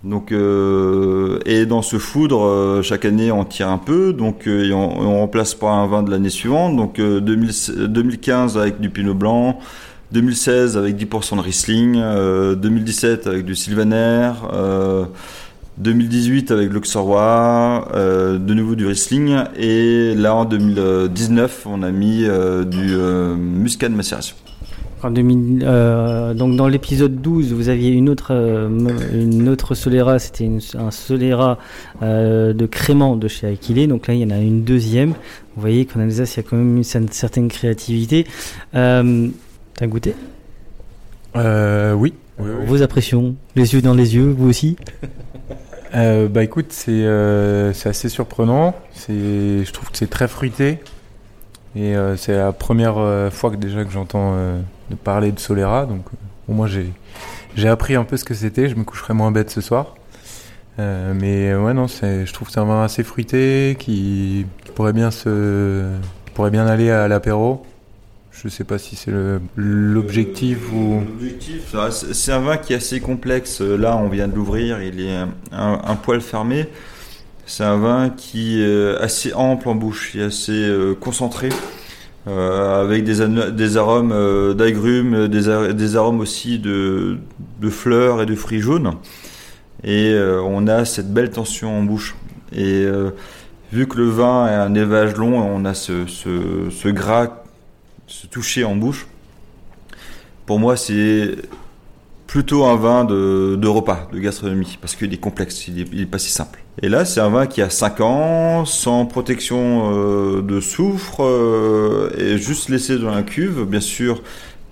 [0.04, 4.12] Donc, euh, et dans ce foudre, euh, chaque année, on tire un peu.
[4.12, 6.76] Donc, et on, on remplace par un vin de l'année suivante.
[6.76, 9.58] Donc, euh, 2000 2015 avec du pinot blanc,
[10.12, 15.04] 2016 avec 10% de Riesling, euh, 2017 avec du Sylvaner, euh,
[15.78, 19.36] 2018 avec l'Auxerrois, euh, de nouveau du Riesling.
[19.56, 24.34] Et là, en 2019, on a mis euh, du euh, Muscat de macération.
[25.04, 28.68] En 2000, euh, donc dans l'épisode 12, vous aviez une autre, euh,
[29.12, 31.58] une autre Solera, c'était un Solera
[32.02, 33.86] euh, de crément de chez Aquilé.
[33.86, 35.10] Donc là, il y en a une deuxième.
[35.54, 38.26] Vous voyez qu'en Alsace, il y a quand même une cer- certaine créativité.
[38.74, 39.28] Euh,
[39.74, 40.16] T'as goûté?
[41.36, 42.14] Euh, oui.
[42.40, 42.66] oui, oui.
[42.66, 43.36] Vos impressions?
[43.54, 44.76] Les yeux dans les yeux, vous aussi?
[45.94, 48.74] Euh, bah écoute, c'est euh, assez surprenant.
[49.08, 50.80] Je trouve que c'est très fruité.
[51.76, 54.60] Et euh, c'est la première euh, fois que déjà que j'entends euh,
[55.04, 55.86] parler de Solera.
[55.86, 58.68] Donc euh, au moins j'ai appris un peu ce que c'était.
[58.68, 59.94] Je me coucherai moins bête ce soir.
[60.78, 65.10] Mais ouais, non, je trouve que c'est un vin assez fruité qui, qui pourrait bien
[65.10, 65.90] se,
[66.24, 67.66] qui pourrait bien aller à l'apéro.
[68.44, 69.10] Je sais pas si c'est
[69.56, 71.00] l'objectif ou.
[71.00, 71.74] L'objectif,
[72.12, 73.60] c'est un vin qui est assez complexe.
[73.60, 75.16] Là, on vient de l'ouvrir, il est
[75.50, 76.68] un, poil fermé.
[77.46, 81.48] C'est un vin qui est assez ample en bouche, qui est assez euh, concentré,
[82.28, 87.18] euh, avec des, arômes euh, d'agrumes, des, ar- des arômes aussi de,
[87.70, 88.92] fleurs et de fruits jaunes.
[89.82, 92.14] Et on a cette belle tension en bouche.
[92.52, 92.86] Et
[93.72, 97.44] vu que le vin est un élevage long, on a ce gras,
[98.08, 99.06] ce toucher en bouche.
[100.46, 101.36] Pour moi, c'est
[102.26, 106.06] plutôt un vin de, repas, de gastronomie, parce qu'il est complexe, il est, il est
[106.06, 106.60] pas si simple.
[106.82, 112.10] Et là, c'est un vin qui a 5 ans, sans protection euh, de soufre, euh,
[112.18, 113.64] et juste laissé dans la cuve.
[113.64, 114.22] Bien sûr,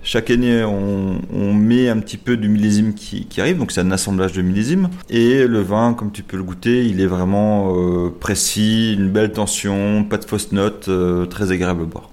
[0.03, 4.33] chaque année, on, met un petit peu du millésime qui, arrive, donc c'est un assemblage
[4.33, 4.89] de millésime.
[5.09, 9.31] Et le vin, comme tu peux le goûter, il est vraiment euh, précis, une belle
[9.31, 10.89] tension, pas de fausses notes,
[11.29, 12.09] très agréable à boire.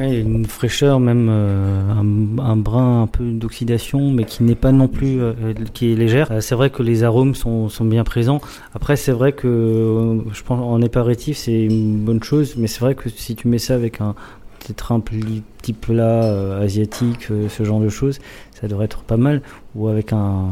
[0.00, 4.44] Il y a une fraîcheur, même euh, un, un brin un peu d'oxydation, mais qui
[4.44, 5.32] n'est pas non plus, euh,
[5.74, 6.30] qui est légère.
[6.30, 8.40] Euh, c'est vrai que les arômes sont, sont bien présents.
[8.74, 12.94] Après, c'est vrai que je pense en éparatif, c'est une bonne chose, mais c'est vrai
[12.94, 14.14] que si tu mets ça avec un
[14.60, 18.18] peut-être un petit plat asiatique, ce genre de choses,
[18.60, 19.40] ça devrait être pas mal.
[19.74, 20.48] Ou avec un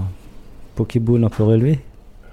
[0.74, 1.80] pokéball un peu relevé.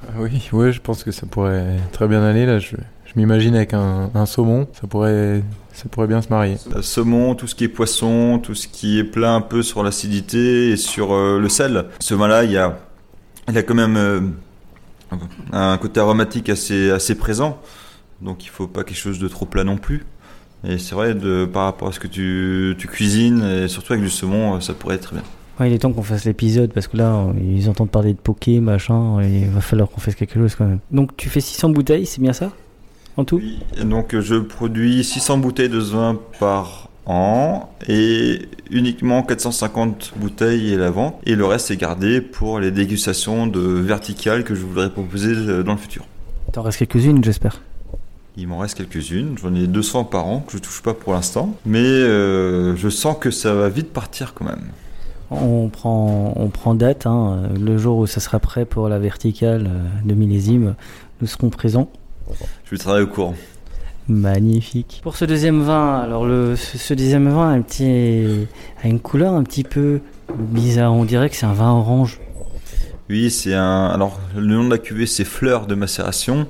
[0.07, 2.45] Ah oui, ouais, je pense que ça pourrait très bien aller.
[2.45, 2.75] Là, je,
[3.15, 5.41] m'imagine avec un saumon, ça pourrait,
[5.73, 6.57] ça pourrait bien se marier.
[6.81, 10.69] Saumon, tout ce qui est poisson, tout ce qui est plat un peu sur l'acidité
[10.69, 11.85] et sur euh, le sel.
[11.99, 12.77] Ce vin-là, il y a,
[13.49, 14.21] il a quand même euh,
[15.51, 17.59] un côté aromatique assez, assez présent.
[18.21, 20.05] Donc il faut pas quelque chose de trop plat non plus.
[20.65, 24.03] Et c'est vrai, de, par rapport à ce que tu, tu cuisines, et surtout avec
[24.03, 25.25] du saumon, euh, ça pourrait être très bien.
[25.59, 28.59] Ouais, il est temps qu'on fasse l'épisode parce que là, ils entendent parler de poké,
[28.59, 30.79] machin, et il va falloir qu'on fasse quelque chose quand même.
[30.89, 32.51] Donc, tu fais 600 bouteilles, c'est bien ça?
[33.17, 40.13] En tout Oui, donc je produis 600 bouteilles de vin par an et uniquement 450
[40.15, 44.55] bouteilles est la vente et le reste est gardé pour les dégustations de verticales que
[44.55, 46.05] je voudrais proposer euh, dans le futur.
[46.51, 47.61] T'en restes quelques-unes, j'espère.
[48.35, 51.55] Il m'en reste quelques-unes, j'en ai 200 par an que je touche pas pour l'instant,
[51.65, 54.63] mais euh, je sens que ça va vite partir quand même.
[55.29, 59.67] On prend, on prend date, hein, le jour où ça sera prêt pour la verticale
[59.67, 60.75] euh, de millésime,
[61.21, 61.89] nous serons présents.
[62.65, 63.35] Je vais travailler au courant.
[64.07, 64.99] Magnifique.
[65.01, 68.47] Pour ce deuxième vin, alors le, ce, ce deuxième vin a, un petit,
[68.83, 70.01] a une couleur un petit peu
[70.37, 70.93] bizarre.
[70.93, 72.19] On dirait que c'est un vin orange.
[73.09, 73.87] Oui, c'est un.
[73.87, 76.47] Alors, le nom de la cuvée, c'est Fleur de macération.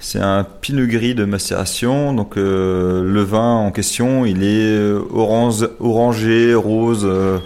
[0.00, 2.12] C'est un pinot gris de macération.
[2.12, 7.38] Donc, euh, le vin en question, il est euh, orange, orangé, rose, euh,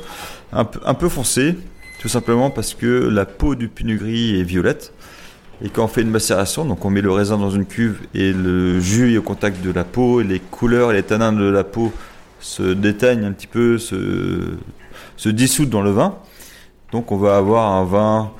[0.52, 1.56] un, peu- un peu foncé,
[2.00, 4.92] tout simplement parce que la peau du pinot gris est violette.
[5.64, 8.32] Et quand on fait une macération, donc on met le raisin dans une cuve et
[8.32, 11.48] le jus est au contact de la peau, et les couleurs et les tanins de
[11.48, 11.92] la peau
[12.40, 14.56] se déteignent un petit peu, se,
[15.16, 16.16] se dissoudent dans le vin.
[16.92, 18.32] Donc on va avoir un vin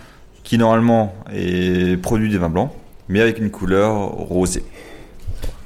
[0.45, 2.71] qui normalement est produit des vins blancs,
[3.09, 4.65] mais avec une couleur rosée.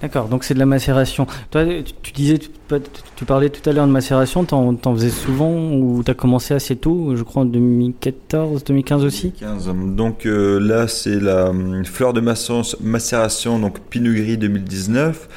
[0.01, 1.27] D'accord, donc c'est de la macération.
[1.51, 1.65] Toi,
[2.03, 6.55] tu, disais, tu, parlais tout à l'heure de macération, t'en, faisais souvent ou t'as commencé
[6.55, 9.33] assez tôt, je crois en 2014, 2015 aussi?
[9.33, 9.71] 15.
[9.97, 15.29] Donc euh, là c'est la hum, fleur de macération- macération, donc Pinot Gris 2019.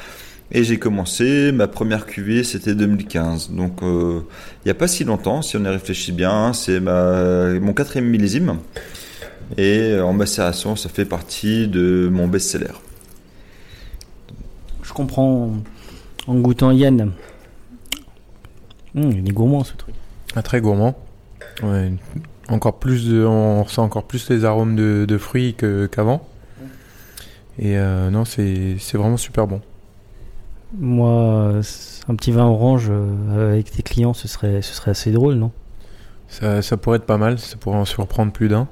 [0.52, 3.50] Et j'ai commencé, ma première cuvée c'était 2015.
[3.50, 4.20] Donc euh,
[4.64, 8.06] il n'y a pas si longtemps, si on y réfléchit bien, c'est ma, mon quatrième
[8.06, 8.58] millésime.
[9.58, 12.72] Et euh, en macération, ça fait partie de mon best-seller.
[14.94, 15.50] Comprends
[16.28, 17.12] en goûtant Yann.
[18.96, 19.94] Hum, il est gourmand ce truc.
[20.36, 20.96] Ah, très gourmand.
[21.62, 21.92] Ouais,
[22.48, 26.26] encore plus de, on ressent encore plus les arômes de, de fruits qu'avant.
[27.58, 29.60] Et euh, non, c'est vraiment super bon.
[30.76, 35.12] Moi, c'est un petit vin orange euh, avec tes clients, ce serait, ce serait assez
[35.12, 35.52] drôle, non?
[36.28, 38.66] Ça, ça pourrait être pas mal, ça pourrait en surprendre plus d'un.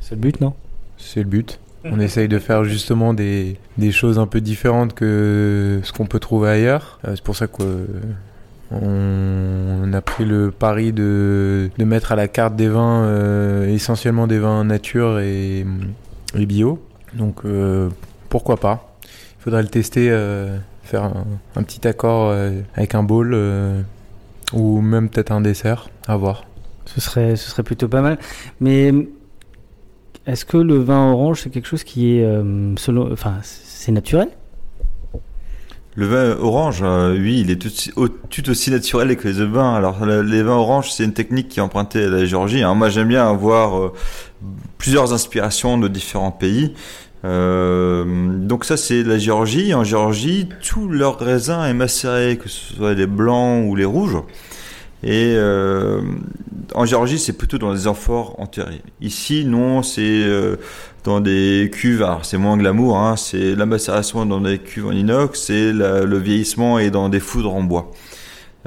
[0.00, 0.54] C'est le but, non?
[0.96, 1.58] C'est le but.
[1.84, 6.20] On essaye de faire justement des, des choses un peu différentes que ce qu'on peut
[6.20, 7.00] trouver ailleurs.
[7.06, 7.86] Euh, c'est pour ça qu'on
[8.70, 14.26] on a pris le pari de, de mettre à la carte des vins, euh, essentiellement
[14.26, 15.66] des vins nature et,
[16.34, 16.82] et bio.
[17.14, 17.88] Donc euh,
[18.28, 18.96] pourquoi pas?
[19.38, 21.10] Il faudrait le tester, euh, faire
[21.56, 23.82] un, petit accord euh, avec un bowl euh,
[24.52, 26.44] ou même peut-être un dessert, à voir.
[26.86, 28.18] ce serait, ce serait plutôt pas mal.
[28.60, 28.92] Mais
[30.26, 34.28] est-ce que le vin orange, c'est quelque chose qui est, euh, selon, enfin, c'est naturel?
[35.94, 39.74] Le vin orange, euh, oui, il est tout, aussi- naturel que les vins.
[39.74, 42.62] Alors, le- les vins oranges, c'est une technique qui est empruntée à la Géorgie.
[42.62, 42.74] hein.
[42.74, 43.92] Moi, j'aime bien avoir euh,
[44.78, 46.72] plusieurs inspirations de différents pays.
[47.24, 49.74] Donc ça, c'est la Géorgie.
[49.74, 54.16] En Géorgie, tout leur raisin est macéré, que ce soit les blancs ou les rouges.
[55.02, 56.00] Et euh,
[56.74, 58.82] en Géorgie, c'est plutôt dans des amphores enterrés.
[59.00, 60.56] Ici, non, c'est euh,
[61.04, 62.02] dans des cuves.
[62.02, 62.98] Alors, c'est moins glamour.
[62.98, 65.42] Hein, c'est la macération dans des cuves en inox.
[65.42, 67.90] C'est le vieillissement et dans des foudres en bois.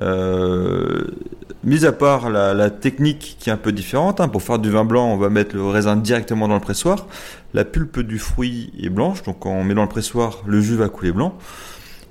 [0.01, 1.05] Euh,
[1.63, 4.69] mis à part la, la technique qui est un peu différente, hein, pour faire du
[4.69, 7.07] vin blanc, on va mettre le raisin directement dans le pressoir.
[7.53, 10.75] La pulpe du fruit est blanche, donc quand on met dans le pressoir, le jus
[10.75, 11.37] va couler blanc.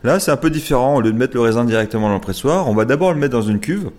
[0.03, 0.97] Là, c'est un peu différent.
[0.97, 3.33] Au lieu de mettre le raisin directement dans le pressoir, on va d'abord le mettre
[3.33, 3.91] dans une cuve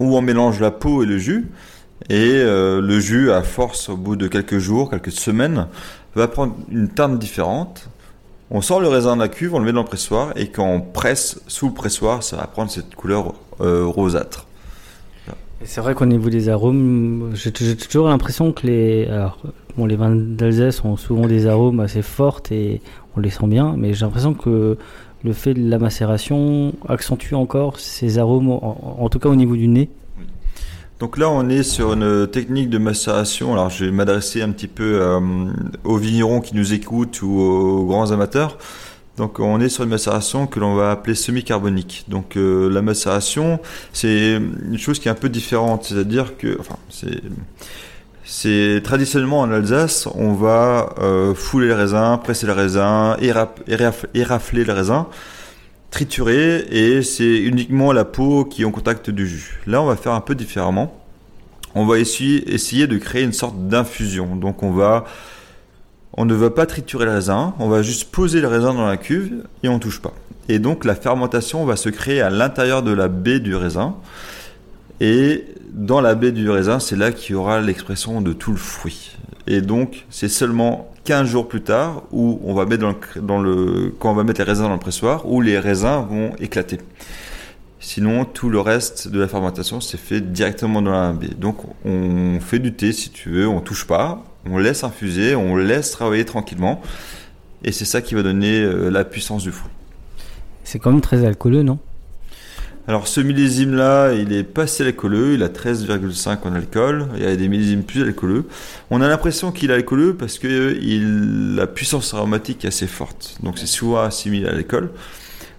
[0.00, 1.48] où on mélange la peau et le jus.
[2.08, 5.66] Et euh, le jus, à force, au bout de quelques jours, quelques semaines,
[6.14, 7.88] va prendre une teinte différente.
[8.50, 10.66] On sort le raisin de la cuve, on le met dans le pressoir, et quand
[10.66, 14.46] on presse sous le pressoir, ça va prendre cette couleur euh, rosâtre.
[15.64, 19.08] C'est vrai qu'au niveau des arômes, j'ai toujours l'impression que les,
[19.76, 22.80] bon, les vins d'Alsace ont souvent des arômes assez forts et
[23.16, 24.78] on les sent bien, mais j'ai l'impression que
[25.24, 29.68] le fait de la macération accentue encore ces arômes, en, tout cas au niveau du
[29.68, 29.88] nez.
[31.00, 33.52] Donc là, on est sur une technique de macération.
[33.52, 35.20] Alors, je vais m'adresser un petit peu euh,
[35.84, 38.58] aux vignerons qui nous écoutent ou aux grands amateurs.
[39.16, 42.04] Donc, on est sur une macération que l'on va appeler semi-carbonique.
[42.08, 43.60] Donc, euh, la macération,
[43.92, 45.84] c'est une chose qui est un peu différente.
[45.84, 47.20] C'est-à-dire que, enfin, c'est,
[48.30, 54.72] c'est traditionnellement en Alsace, on va euh, fouler le raisin, presser le raisin, érafler le
[54.72, 55.08] raisin
[55.90, 59.60] triturer et c'est uniquement la peau qui est en contact du jus.
[59.66, 60.94] Là, on va faire un peu différemment.
[61.74, 64.36] On va essayer, essayer de créer une sorte d'infusion.
[64.36, 65.04] Donc, on va,
[66.14, 68.96] on ne va pas triturer le raisin, on va juste poser le raisin dans la
[68.96, 70.12] cuve et on touche pas.
[70.48, 73.96] Et donc, la fermentation va se créer à l'intérieur de la baie du raisin.
[75.00, 78.56] Et dans la baie du raisin, c'est là qu'il y aura l'expression de tout le
[78.56, 79.16] fruit.
[79.46, 83.40] Et donc, c'est seulement 15 jours plus tard où on va mettre dans le, dans
[83.40, 86.78] le, quand on va mettre les raisins dans le pressoir, où les raisins vont éclater.
[87.80, 91.28] Sinon, tout le reste de la fermentation c'est fait directement dans la baie.
[91.28, 95.56] Donc, on fait du thé si tu veux, on touche pas, on laisse infuser, on
[95.56, 96.82] laisse travailler tranquillement.
[97.64, 99.70] Et c'est ça qui va donner euh, la puissance du fruit.
[100.64, 101.78] C'est quand même très alcooleux, non?
[102.88, 107.22] Alors ce millésime là, il est pas si alcooleux, il a 13,5 en alcool, il
[107.22, 108.46] y a des millésimes plus alcooleux.
[108.90, 110.74] On a l'impression qu'il est alcooleux parce que
[111.54, 114.88] la puissance aromatique est assez forte, donc c'est souvent assimilé à l'alcool.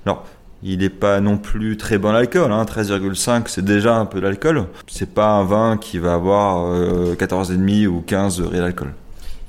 [0.08, 0.26] Alors
[0.64, 2.64] il n'est pas non plus très bon alcool, hein.
[2.64, 4.66] 13,5 c'est déjà un peu d'alcool.
[4.88, 8.94] C'est pas un vin qui va avoir euh, 14,5 ou 15 degrés d'alcool.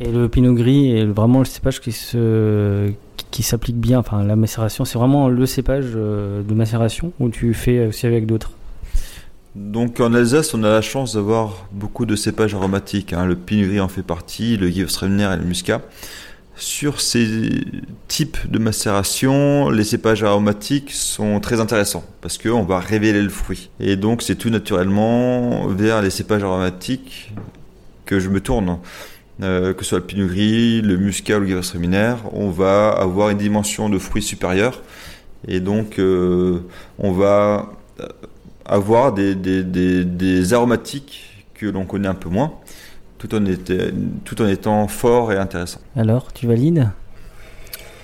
[0.01, 2.93] Et le pinot gris est vraiment le cépage qui se
[3.31, 3.99] qui s'applique bien.
[3.99, 8.27] Enfin, la macération, c'est vraiment le cépage euh, de macération ou tu fais aussi avec
[8.27, 8.53] d'autres?
[9.55, 13.13] Donc en Alsace, on a la chance d'avoir beaucoup de cépages aromatiques.
[13.13, 13.27] hein.
[13.27, 15.83] Le pinot gris en fait partie, le Gewürztraminer et le muscat.
[16.55, 17.65] Sur ces
[18.07, 23.71] types de macération, les cépages aromatiques sont très intéressants parce qu'on va révéler le fruit.
[23.81, 27.33] Et donc c'est tout naturellement vers les cépages aromatiques
[28.05, 28.79] que je me tourne.
[29.43, 33.31] Euh, que ce soit le pinot gris, le muscat ou le Gewürztraminer, on va avoir
[33.31, 34.83] une dimension de fruit supérieure.
[35.49, 36.61] Et donc euh,
[36.99, 37.73] on va
[38.67, 42.55] avoir des, des, des, des aromatiques que l'on connaît un peu moins,
[43.19, 43.93] tout en, était,
[44.25, 45.81] tout en étant fort et intéressant.
[45.97, 46.89] Alors, tu valides?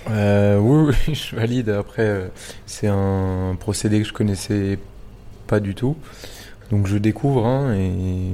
[0.09, 1.69] Euh, oui, oui, je valide.
[1.69, 2.27] Après, euh,
[2.65, 4.77] c'est un procédé que je connaissais
[5.47, 5.95] pas du tout.
[6.69, 8.33] Donc je découvre, hein, et...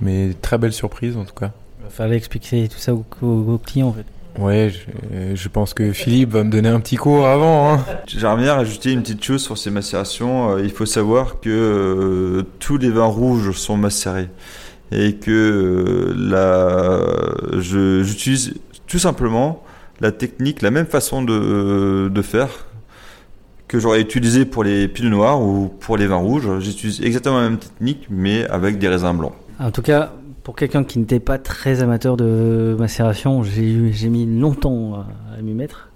[0.00, 1.52] mais très belle surprise en tout cas.
[1.84, 4.04] Il fallait expliquer tout ça aux, aux- aux clients en fait.
[4.38, 7.74] Ouais, je, je pense que Philippe va me donner un petit cours avant.
[7.74, 7.84] Hein.
[8.06, 10.52] J'aimerais bien rajouter une petite chose sur ces macérations.
[10.56, 14.30] Euh, il faut savoir que euh, tous les vins rouges sont macérés
[14.90, 18.54] et que euh, j'utilise
[18.86, 19.62] tout simplement
[20.00, 22.48] la technique, la même façon de, de faire
[23.68, 26.48] que j'aurais utilisé pour les pinots noirs ou pour les vins rouges.
[26.60, 29.32] J'utilise exactement la même technique, mais avec des raisins blancs.
[29.58, 30.12] En tout cas,
[30.44, 35.04] pour quelqu'un qui n'était pas très amateur de macération, j'ai mis longtemps
[35.38, 35.88] à, m'y mettre.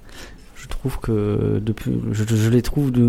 [0.54, 3.08] Je trouve que depuis, je, les trouve de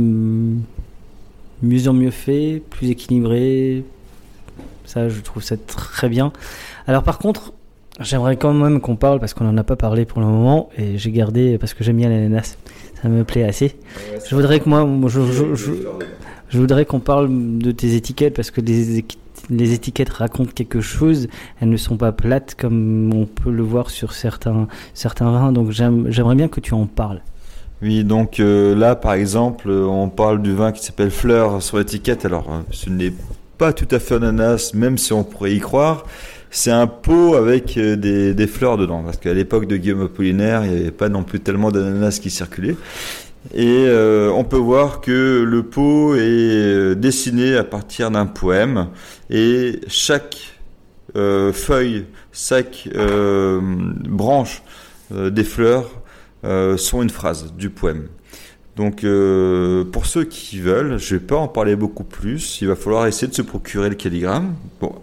[1.62, 3.84] mieux en mieux faits, plus équilibrés.
[4.86, 6.32] Ça, je trouve ça très bien.
[6.88, 7.54] Alors par contre,
[8.00, 10.98] j'aimerais quand même qu'on parle parce qu'on n'en a pas parlé pour le moment et
[10.98, 12.58] j'ai gardé parce que j'aime bien l'ananas.
[13.02, 13.76] Ça me plaît assez.
[14.28, 17.30] Je voudrais que moi, je, voudrais qu'on parle
[17.60, 19.18] de tes étiquettes parce que les, équi-
[19.50, 21.28] les étiquettes racontent quelque chose.
[21.62, 25.52] Elles ne sont pas plates comme on peut le voir sur certains, certains vins.
[25.52, 27.22] Donc j'aime- j'aimerais bien que tu en parles.
[27.82, 31.78] Oui, donc euh, là, par exemple, euh, on parle du vin qui s'appelle Fleur sur
[31.78, 32.26] l'étiquette.
[32.26, 33.14] Alors, euh, ce n'est
[33.60, 36.06] pas tout à fait ananas, même si on pourrait y croire.
[36.50, 40.72] C'est un pot avec des, des fleurs dedans, parce qu'à l'époque de Guillaume Apollinaire, il
[40.72, 42.78] n'y avait pas non plus tellement d'ananas qui circulaient.
[43.54, 48.90] Et euh, on peut voir que le pot est euh, dessiné à partir d'un poème,
[49.30, 50.58] et chaque
[51.16, 52.90] euh, feuille, chaque
[54.10, 54.64] branche
[55.10, 55.90] des fleurs
[56.78, 58.08] sont une phrase du poème.
[58.76, 59.06] Donc
[59.92, 63.28] pour ceux qui veulent, je vais pas en parler beaucoup plus, il va falloir essayer
[63.28, 64.54] de se procurer le calligramme.
[64.80, 64.94] Bon,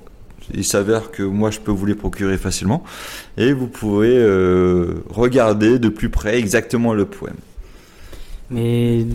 [0.52, 2.84] il s'avère que moi je peux vous les procurer facilement
[3.36, 4.22] et vous pouvez
[5.08, 7.36] regarder de plus près exactement le poème.
[8.50, 9.06] Mais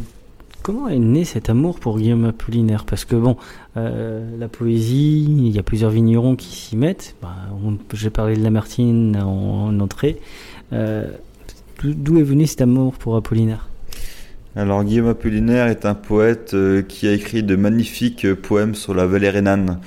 [0.64, 2.86] comment est né cet amour pour Guillaume Apollinaire?
[2.86, 3.38] Parce que bon,
[3.78, 7.16] euh, la poésie, il y a plusieurs vignerons qui s'y mettent.
[7.22, 7.36] Bah,
[7.94, 10.20] J'ai parlé de Lamartine en, en entrée.
[10.74, 11.08] Euh,
[11.84, 13.68] d'où- est venu cet amour pour Apollinaire?
[14.56, 19.06] Alors Guillaume Apollinaire est un poète euh, qui a écrit de magnifiques poèmes sur la
[19.06, 19.80] vallée rhénane,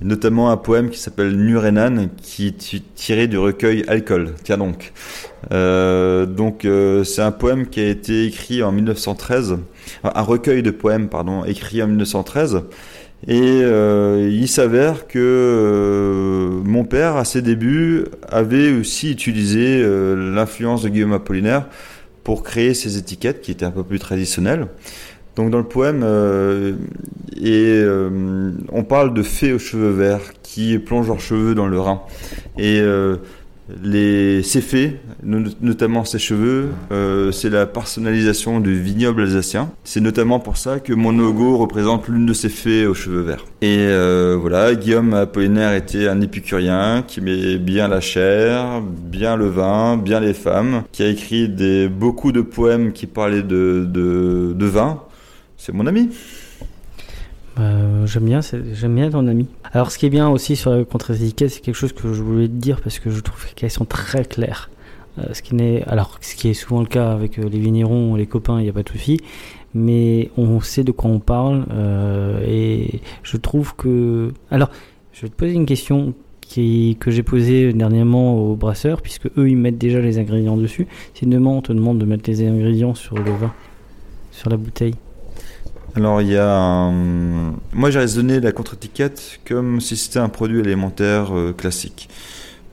[0.00, 4.34] notamment un poème qui s'appelle Nu Rhénane, qui est ti- tiré du recueil Alcool.
[4.44, 4.92] Tiens donc.
[5.52, 9.58] Euh, donc euh, c'est un poème qui a été écrit en 1913,
[10.04, 12.62] un recueil de poèmes pardon, écrit en 1913.
[13.26, 19.82] Et euh, il s'avère que mon père, à ses débuts, avait aussi utilisé
[20.16, 21.66] l'influence de Guillaume Apollinaire
[22.22, 24.66] pour créer ces étiquettes qui étaient un peu plus traditionnelles.
[25.38, 26.72] Donc dans le poème, euh,
[27.40, 32.00] euh, on parle de fées aux cheveux verts qui plongent leurs cheveux dans le Rhin.
[32.58, 33.18] Et euh,
[33.80, 36.70] les, ces fées, no- notamment ces cheveux,
[37.30, 39.70] c'est la personnalisation du vignoble alsacien.
[39.84, 43.44] C'est notamment pour ça que mon logo représente l'une de ces fées aux cheveux verts.
[43.62, 43.86] Et
[44.40, 50.18] voilà, Guillaume Apollinaire était un épicurien qui aimait bien la chair, bien le vin, bien
[50.18, 51.46] les femmes, qui a écrit
[51.88, 55.02] beaucoup de poèmes qui parlaient de vin.
[55.58, 56.08] C'est mon ami.
[57.58, 58.40] Euh, J'aime bien,
[58.88, 59.48] bien ton ami.
[59.72, 62.46] Alors, ce qui est bien aussi sur la contre-étiquette, c'est quelque chose que je voulais
[62.46, 64.70] te dire parce que je trouve qu'elles sont très claires.
[65.18, 68.14] Euh, ce qui n'est, alors, ce qui est souvent le cas avec euh, les vignerons,
[68.14, 69.18] les copains, il n'y a pas de souci,
[69.74, 74.70] mais on sait de quoi on parle euh, et je trouve que, alors,
[75.12, 76.14] je vais te poser une question
[76.48, 80.86] que j'ai posée dernièrement aux brasseurs, puisque eux ils mettent déjà les ingrédients dessus.
[81.12, 83.52] Si demain on te demande de mettre les ingrédients sur le vin,
[84.30, 84.94] sur la bouteille,
[85.96, 87.54] Alors il y a un...
[87.72, 92.08] Moi j'ai raisonné la contre-étiquette comme si c'était un produit alimentaire euh, classique.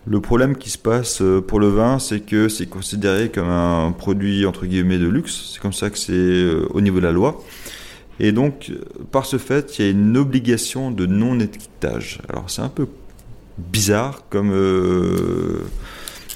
[0.05, 3.91] Le problème qui se passe euh, pour le vin, c'est que c'est considéré comme un
[3.91, 5.51] produit entre guillemets de luxe.
[5.53, 7.43] C'est comme ça que c'est euh, au niveau de la loi.
[8.19, 8.71] Et donc,
[9.11, 12.19] par ce fait, il y a une obligation de non-étiquetage.
[12.29, 12.87] Alors c'est un peu
[13.57, 14.51] bizarre comme,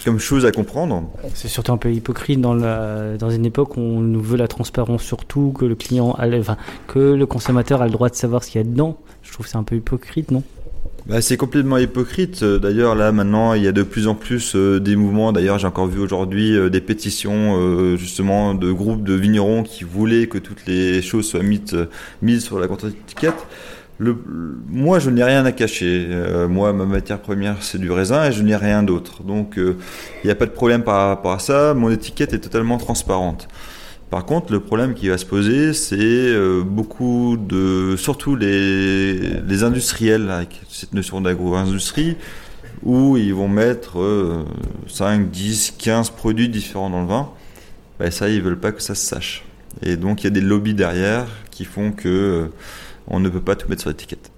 [0.03, 1.09] comme chose à comprendre.
[1.33, 4.47] C'est surtout un peu hypocrite dans, la, dans une époque où on nous veut la
[4.47, 8.43] transparence surtout, que le client, a enfin, que le consommateur a le droit de savoir
[8.43, 8.97] ce qu'il y a dedans.
[9.23, 10.43] Je trouve que c'est un peu hypocrite, non?
[11.07, 12.43] Bah, c'est complètement hypocrite.
[12.43, 15.31] Euh, D'ailleurs, là, maintenant, il y a de plus en plus euh, des mouvements.
[15.31, 19.83] D'ailleurs, j'ai encore vu aujourd'hui euh, des pétitions, euh, justement, de groupes de vignerons qui
[19.85, 21.87] voulaient que toutes les choses soient mises,
[22.21, 23.47] mises sur la contre-étiquette.
[23.99, 26.07] Moi, je n'ai rien à cacher.
[26.09, 29.23] Euh, moi, ma matière première, c'est du raisin et je n'ai rien d'autre.
[29.23, 29.77] Donc, euh,
[30.23, 31.73] il n'y a pas de problème par rapport à ça.
[31.73, 33.49] Mon étiquette est totalement transparente.
[34.09, 39.63] Par contre, le problème qui va se poser, c'est euh, beaucoup de, surtout les, les
[39.63, 42.17] industriels avec cette notion d'agro-industrie,
[42.81, 44.45] où ils vont mettre euh,
[44.87, 47.29] 5, 10, 15 produits différents dans le vin.
[47.99, 49.43] Ben ça, ils veulent pas que ça se sache.
[49.83, 52.49] Et donc, il y a des lobbies derrière qui font que
[53.09, 54.31] on ne peut pas tout mettre sur l'étiquette.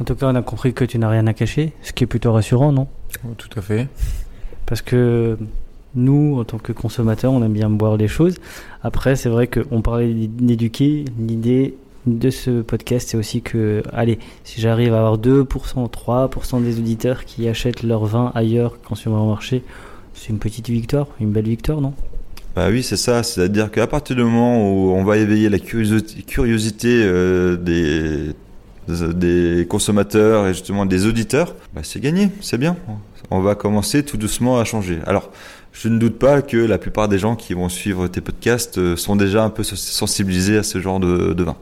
[0.00, 2.06] En tout cas, on a compris que tu n'as rien à cacher, ce qui est
[2.06, 2.88] plutôt rassurant, non?
[3.24, 3.88] Oh, Tout à fait.
[4.66, 5.38] Parce que
[5.94, 8.36] nous, en tant que consommateurs, on aime bien boire des choses.
[8.82, 11.04] Après, c'est vrai qu'on parlait d'éduquer.
[11.18, 11.74] L'idée
[12.06, 15.46] de ce podcast, c'est aussi que, allez, si j'arrive à avoir 2%,
[15.90, 19.62] 3% des auditeurs qui achètent leur vin ailleurs qu'en supermarché,
[20.14, 21.94] c'est une petite victoire, une belle victoire, non?
[22.54, 23.22] Bah oui, c'est ça.
[23.22, 28.34] C'est-à-dire qu'à partir du moment où on va éveiller la curiosité, euh, des,
[29.68, 32.76] consommateurs et justement des auditeurs, bah c'est gagné, c'est bien.
[33.30, 34.98] On va commencer tout doucement à changer.
[35.06, 35.30] Alors,
[35.72, 38.96] je ne doute pas que la plupart des gens qui vont suivre tes podcasts euh,
[38.96, 41.56] sont déjà un peu sensibilisés à ce genre de, de vin.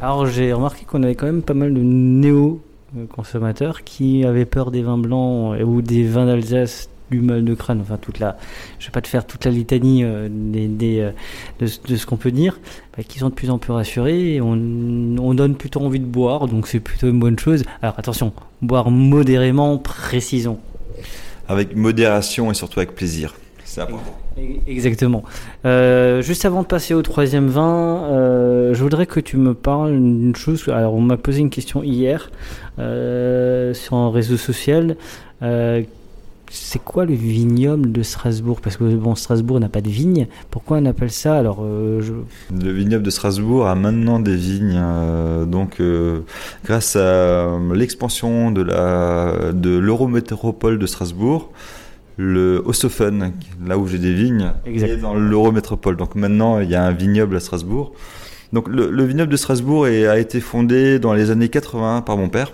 [0.00, 4.82] Alors j'ai remarqué qu'on avait quand même pas mal de néo-consommateurs qui avaient peur des
[4.82, 8.36] vins blancs euh, ou des vins d'Alsace, du mal de crâne, enfin toute la,
[8.78, 11.10] je vais pas te faire toute la litanie euh, des, des, euh,
[11.60, 12.58] de, ce- de ce qu'on peut dire,
[12.96, 16.04] bah, qui sont de plus en plus rassurés et on, on donne plutôt envie de
[16.06, 17.64] boire, donc c'est plutôt une bonne chose.
[17.82, 18.32] Alors attention,
[18.62, 20.58] boire modérément, précisons.
[21.48, 23.34] Avec modération et surtout avec plaisir.
[23.64, 24.16] C'est important.
[24.66, 25.22] Exactement.
[25.64, 29.92] Euh, juste avant de passer au troisième vin, euh, je voudrais que tu me parles
[29.92, 30.66] d'une chose.
[30.68, 32.30] Alors, on m'a posé une question hier
[32.78, 34.96] euh, sur un réseau social.
[36.52, 38.60] C'est quoi le vignoble de Strasbourg?
[38.60, 40.26] Parce que bon, Strasbourg n'a pas de vigne.
[40.50, 41.36] Pourquoi on appelle ça?
[41.36, 42.12] Alors, euh, je...
[42.52, 46.20] Le vignoble de Strasbourg a maintenant des vignes, euh, donc euh,
[46.64, 51.52] grâce à l'expansion de la de l'Eurométropole de Strasbourg,
[52.16, 53.32] le Ostofen,
[53.64, 55.96] là où j'ai des vignes, est dans l'Eurométropole.
[55.96, 57.92] Donc maintenant, il y a un vignoble à Strasbourg.
[58.52, 62.16] Donc le, le vignoble de Strasbourg est- a été fondé dans les années 80 par
[62.16, 62.50] mon père.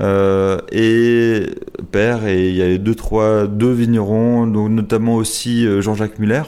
[0.00, 1.50] Euh, et
[1.90, 6.44] père et il y avait deux trois deux vignerons donc notamment aussi euh, Jean-Jacques Muller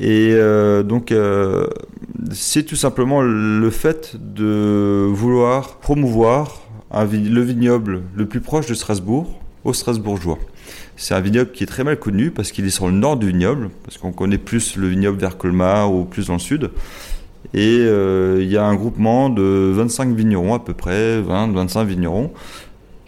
[0.00, 1.12] et euh, donc
[2.32, 9.38] c'est tout simplement le fait de vouloir promouvoir le vignoble le plus proche de Strasbourg
[9.64, 10.38] aux Strasbourgeois.
[10.96, 13.26] C'est un vignoble qui est très mal connu parce qu'il est sur le nord du
[13.26, 16.70] vignoble, parce qu'on connaît plus le vignoble vers Colmar ou plus dans le sud.
[17.52, 22.32] Et euh, il y a un groupement de 25 vignerons à peu près, 20-25 vignerons,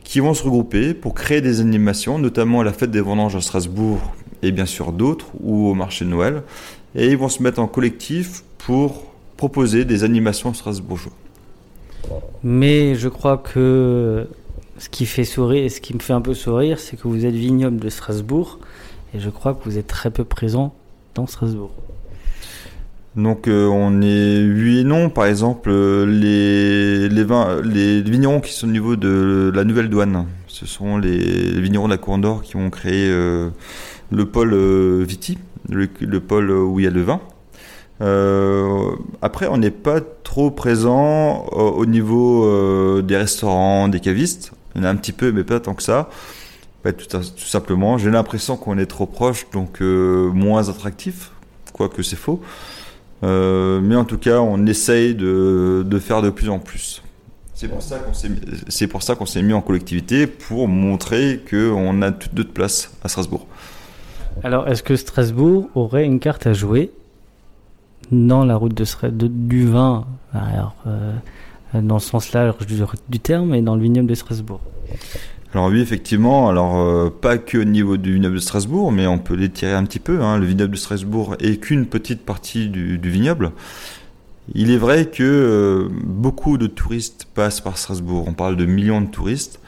[0.04, 3.40] qui vont se regrouper pour créer des animations, notamment à la fête des vendanges à
[3.40, 3.98] Strasbourg
[4.42, 6.42] et bien sûr d'autres, ou au marché de Noël.
[6.94, 9.04] Et ils vont se mettre en collectif pour
[9.36, 11.12] proposer des animations strasbourgeois.
[12.42, 14.28] Mais je crois que
[14.78, 17.34] ce qui fait sourire, ce qui me fait un peu sourire, c'est que vous êtes
[17.34, 18.58] vignoble de Strasbourg,
[19.14, 20.74] et je crois que vous êtes très peu présent
[21.14, 21.70] dans Strasbourg.
[23.16, 25.08] Donc euh, on est oui et non.
[25.08, 27.08] Par exemple, euh, les,
[28.02, 31.98] vignerons qui sont au niveau de la nouvelle douane, ce sont les, vignerons de la
[31.98, 33.48] Cour d'Or qui ont créé euh,
[34.10, 34.54] le pôle
[35.02, 35.38] Viti,
[35.70, 37.20] le, le pôle où il y a le vin.
[39.22, 44.52] Après, on n'est pas trop présent au, au niveau des restaurants, des cavistes.
[44.78, 46.10] En a un petit peu, mais pas tant que ça.
[46.84, 51.30] Bah, tout, simplement, j'ai l'impression qu'on est trop proche, donc moins attractif,
[51.72, 52.42] quoique c'est faux.
[53.22, 57.02] Euh, mais en tout cas, on essaye de, de faire de plus en plus.
[57.54, 62.52] C'est pour ça qu'on s'est c'est mis en collectivité pour montrer qu'on a toute notre
[62.52, 63.46] place à Strasbourg.
[64.44, 66.90] Alors, est-ce que Strasbourg aurait une carte à jouer
[68.12, 70.04] dans la route de, de- du vin?
[70.34, 71.14] Alors, euh,
[71.72, 74.60] dans le sens large du, du terme et dans le vignoble de Strasbourg
[75.52, 79.18] Alors oui, effectivement, alors euh, pas que au niveau du vignoble de Strasbourg, mais on
[79.18, 80.20] peut l'étirer un petit peu.
[80.20, 80.38] Hein.
[80.38, 83.52] Le vignoble de Strasbourg est qu'une petite partie du, vignoble.
[84.54, 88.26] Il est vrai que euh, beaucoup de touristes passent par Strasbourg.
[88.28, 89.60] On parle de millions de touristes.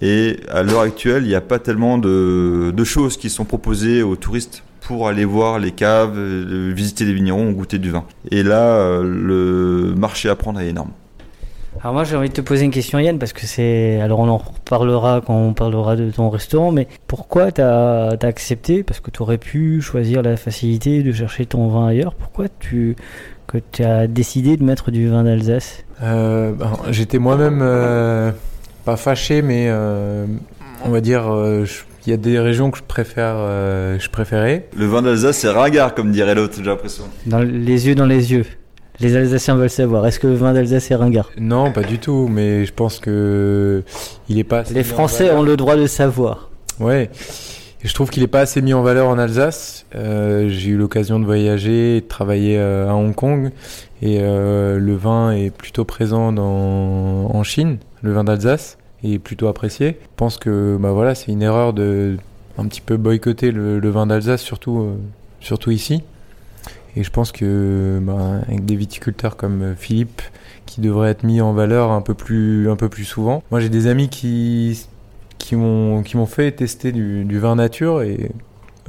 [0.00, 4.02] Et à l'heure actuelle, il n'y a pas tellement de, de choses qui sont proposées
[4.02, 8.04] aux touristes pour aller voir les caves, euh, visiter les vignerons, goûter du vin.
[8.30, 10.92] Et là, le marché à prendre est énorme.
[11.82, 14.28] Alors moi j'ai envie de te poser une question Yann parce que c'est alors on
[14.28, 18.82] en reparlera quand on parlera de ton restaurant mais pourquoi t'as as accepté?
[18.82, 22.96] Parce que tu aurais pu choisir la facilité de chercher ton vin ailleurs pourquoi tu
[23.46, 25.84] que tu as décidé de mettre du vin d'Alsace?
[26.02, 28.32] Euh, ben, J'étais moi-même euh,
[28.84, 30.26] pas fâché, mais euh,
[30.84, 34.08] on va dire, euh, je- il y a des régions que je préfère, euh, je
[34.10, 34.66] préférais.
[34.76, 37.04] Le vin d'Alsace, c'est ringard, comme dirait l'autre, j'ai l'impression.
[37.26, 38.46] dans les yeux dans les yeux
[39.00, 41.30] les Alsaciens veulent savoir est-ce que le vin d'Alsace est ringard?
[41.38, 43.82] Non, pas du tout, mais je pense que
[44.28, 44.60] il est pas.
[44.60, 47.10] assez les Français ont le droit de savoir Ouais.
[47.84, 49.86] Et je trouve qu'il est pas assez mis en valeur en Alsace.
[49.94, 53.50] Euh, J'ai eu l'occasion de voyager et de travailler euh, à Hong Kong.
[54.02, 59.46] Et euh, le vin est plutôt présent dans, en Chine, le vin d'Alsace, et plutôt
[59.48, 59.98] apprécié.
[60.02, 62.16] Je pense que bah voilà, c'est une erreur de
[62.58, 64.96] un petit peu boycotter le, le vin d'Alsace, surtout, euh,
[65.40, 66.02] surtout ici.
[66.96, 70.22] Et je pense que bah, avec des viticulteurs comme euh, Philippe,
[70.64, 73.42] qui devraient être mis en valeur un peu plus, un peu plus souvent.
[73.50, 74.86] Moi, j'ai des amis qui
[75.38, 78.30] qui m'ont qui m'ont fait tester du, vin nature et,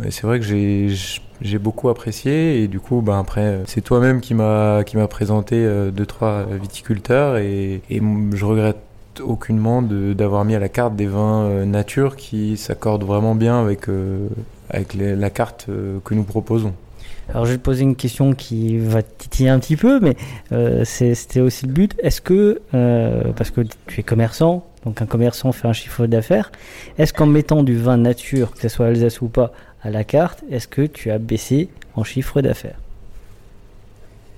[0.09, 0.95] c'est vrai que j'ai
[1.41, 5.55] j'ai beaucoup apprécié et du coup ben après c'est toi-même qui m'a qui m'a présenté
[5.57, 8.77] euh, deux trois viticulteurs et, je regrette
[9.21, 13.87] aucunement d'avoir mis à la carte des vins euh, nature qui s'accordent vraiment bien avec
[14.69, 15.67] avec la carte
[16.05, 16.73] que nous proposons.
[17.29, 20.15] Alors je vais te poser une question qui va titiller un petit peu, mais
[20.51, 21.95] euh, c'était aussi le but.
[22.01, 26.51] Est-ce que, euh, parce que tu es commerçant, donc un commerçant fait un chiffre d'affaires,
[26.97, 29.51] est-ce qu'en mettant du vin nature, que ce soit Alsace ou pas,
[29.83, 32.79] à la carte, est-ce que tu as baissé en chiffre d'affaires?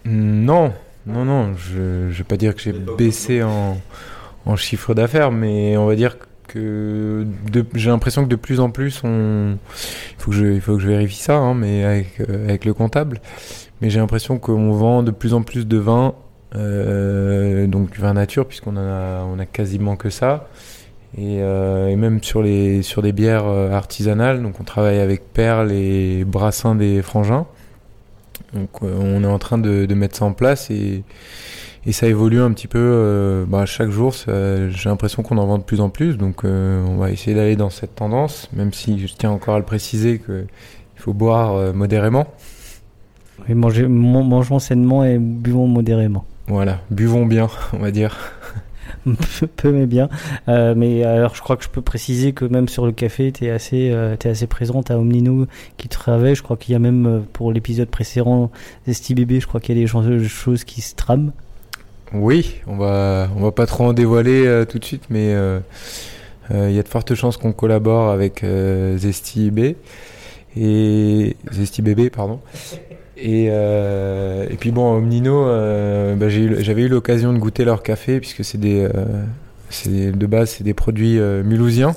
[0.05, 0.73] Non,
[1.05, 5.85] non, non, je ne vais pas dire que j'ai baissé en chiffre d'affaires, mais on
[5.85, 6.25] va dire que
[6.57, 9.57] de- j'ai l'impression que de plus en plus, on,
[10.17, 12.65] il faut que je, il faut que je vérifie ça, hein, mais avec, euh, avec
[12.65, 13.21] le comptable,
[13.81, 16.13] mais j'ai l'impression qu'on vend de plus en plus de vin,
[16.55, 20.47] euh, donc du vin nature, puisqu'on a, on a quasiment que ça,
[21.17, 25.71] Et, euh, et même sur, les, sur des bières artisanales, donc on travaille avec Perle
[25.71, 27.45] et Brassin des Frangins.
[28.53, 31.03] Donc on est en train de, de mettre ça en place et,
[31.85, 34.13] et ça évolue un petit peu euh, bah, chaque jour.
[34.13, 37.55] J'ai l'impression qu'on en vend de plus en plus, donc euh, on va essayer d'aller
[37.55, 40.45] dans cette tendance, même si je tiens encore à le préciser qu'il
[40.97, 42.27] faut boire euh, modérément.
[43.47, 46.25] Oui, mangez- man- mangeons sainement et buvons modérément.
[46.47, 48.17] Voilà, buvons bien, on va dire.
[49.55, 50.09] peu, mais bien.
[50.47, 53.45] Euh, mais alors, je crois que je peux préciser que même sur le café, tu
[53.45, 55.45] es assez, euh, t'es assez présente à Omnino
[55.77, 56.35] qui travaille.
[56.35, 58.51] Je crois qu'il y a même pour l'épisode précédent,
[58.87, 61.31] Zesty Bébé, je crois qu'il y a des choses qui se trament.
[62.13, 65.59] Oui, on va, on va pas trop en dévoiler euh, tout de suite, mais euh,
[66.51, 69.75] euh, il y a de fortes chances qu'on collabore avec euh, Zesty B
[70.57, 72.39] et Zesty Bébé, pardon.
[73.15, 78.19] Et, euh, et puis bon, Omnino, euh, bah, j'avais eu l'occasion de goûter leur café
[78.19, 81.95] puisque c'est des, euh, de base c'est des produits mulhousiens.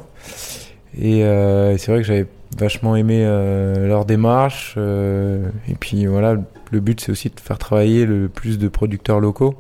[1.01, 2.27] Et euh, c'est vrai que j'avais
[2.59, 4.77] vachement aimé leur démarche.
[4.77, 6.37] et puis voilà,
[6.71, 9.55] le but c'est aussi de faire travailler le plus de producteurs locaux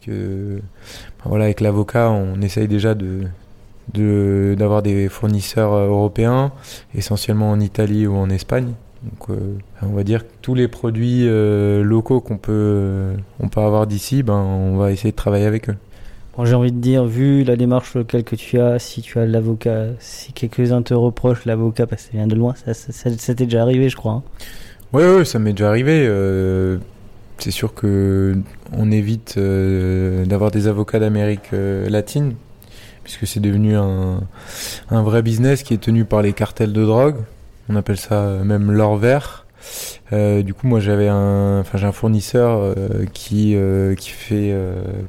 [0.00, 0.60] puisque ben
[1.24, 3.20] voilà avec l'avocat on essaye déjà de
[3.92, 6.52] de- d'avoir des fournisseurs euh, européens
[6.94, 8.72] essentiellement en Italie ou en Espagne
[9.02, 13.60] donc euh, on va dire que tous les produits euh, locaux qu'on peut on peut
[13.60, 15.76] avoir d'ici ben on va essayer de travailler avec eux
[16.36, 19.24] Bon, j'ai envie de dire, vu la démarche locale que tu as, si tu as
[19.24, 23.16] l'avocat, si quelques-uns te reprochent l'avocat parce que ça vient de loin, ça, ça, ça-
[23.16, 24.14] ça t'est déjà arrivé, je crois.
[24.14, 24.22] hein.
[24.92, 26.08] Ouais, ouais, ça m'est déjà arrivé.
[27.38, 28.36] C'est sûr que
[28.72, 32.34] on évite euh, d'avoir des avocats d'Amérique euh, latine,
[33.02, 34.22] puisque c'est devenu un,
[34.90, 37.16] un vrai business qui est tenu par les cartels de drogue.
[37.68, 39.46] On appelle ça euh, même l'or vert.
[40.12, 42.76] Du coup, moi, j'avais un, enfin, j'ai un fournisseur
[43.14, 43.56] qui
[43.96, 44.54] qui fait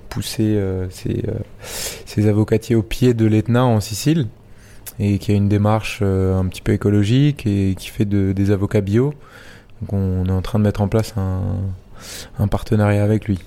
[0.09, 0.59] pousser
[0.89, 4.27] ses, avocatiers au pied de l'Etna en Sicile
[4.97, 8.81] et qui a une démarche un petit peu écologique et qui fait de, des avocats
[8.81, 9.13] bio.
[9.81, 11.41] Donc on est en train de mettre en place un,
[12.39, 13.39] un partenariat avec lui.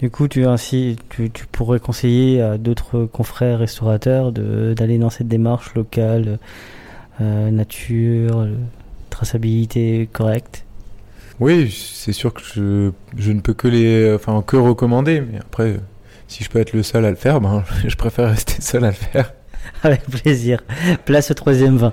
[0.00, 5.28] Du coup, tu, ainsi, tu, tu pourrais conseiller à d'autres confrères restaurateurs d'aller dans cette
[5.28, 6.40] démarche locale,
[7.20, 8.48] euh, nature,
[9.10, 10.64] traçabilité correcte?
[11.38, 15.76] Oui, c'est sûr que je, je ne peux que les, enfin que recommander, mais après,
[16.28, 18.88] si je peux être le seul à le faire, ben je préfère rester seul à
[18.88, 19.32] le faire.
[19.82, 20.62] Avec plaisir.
[21.04, 21.92] Place au troisième vin.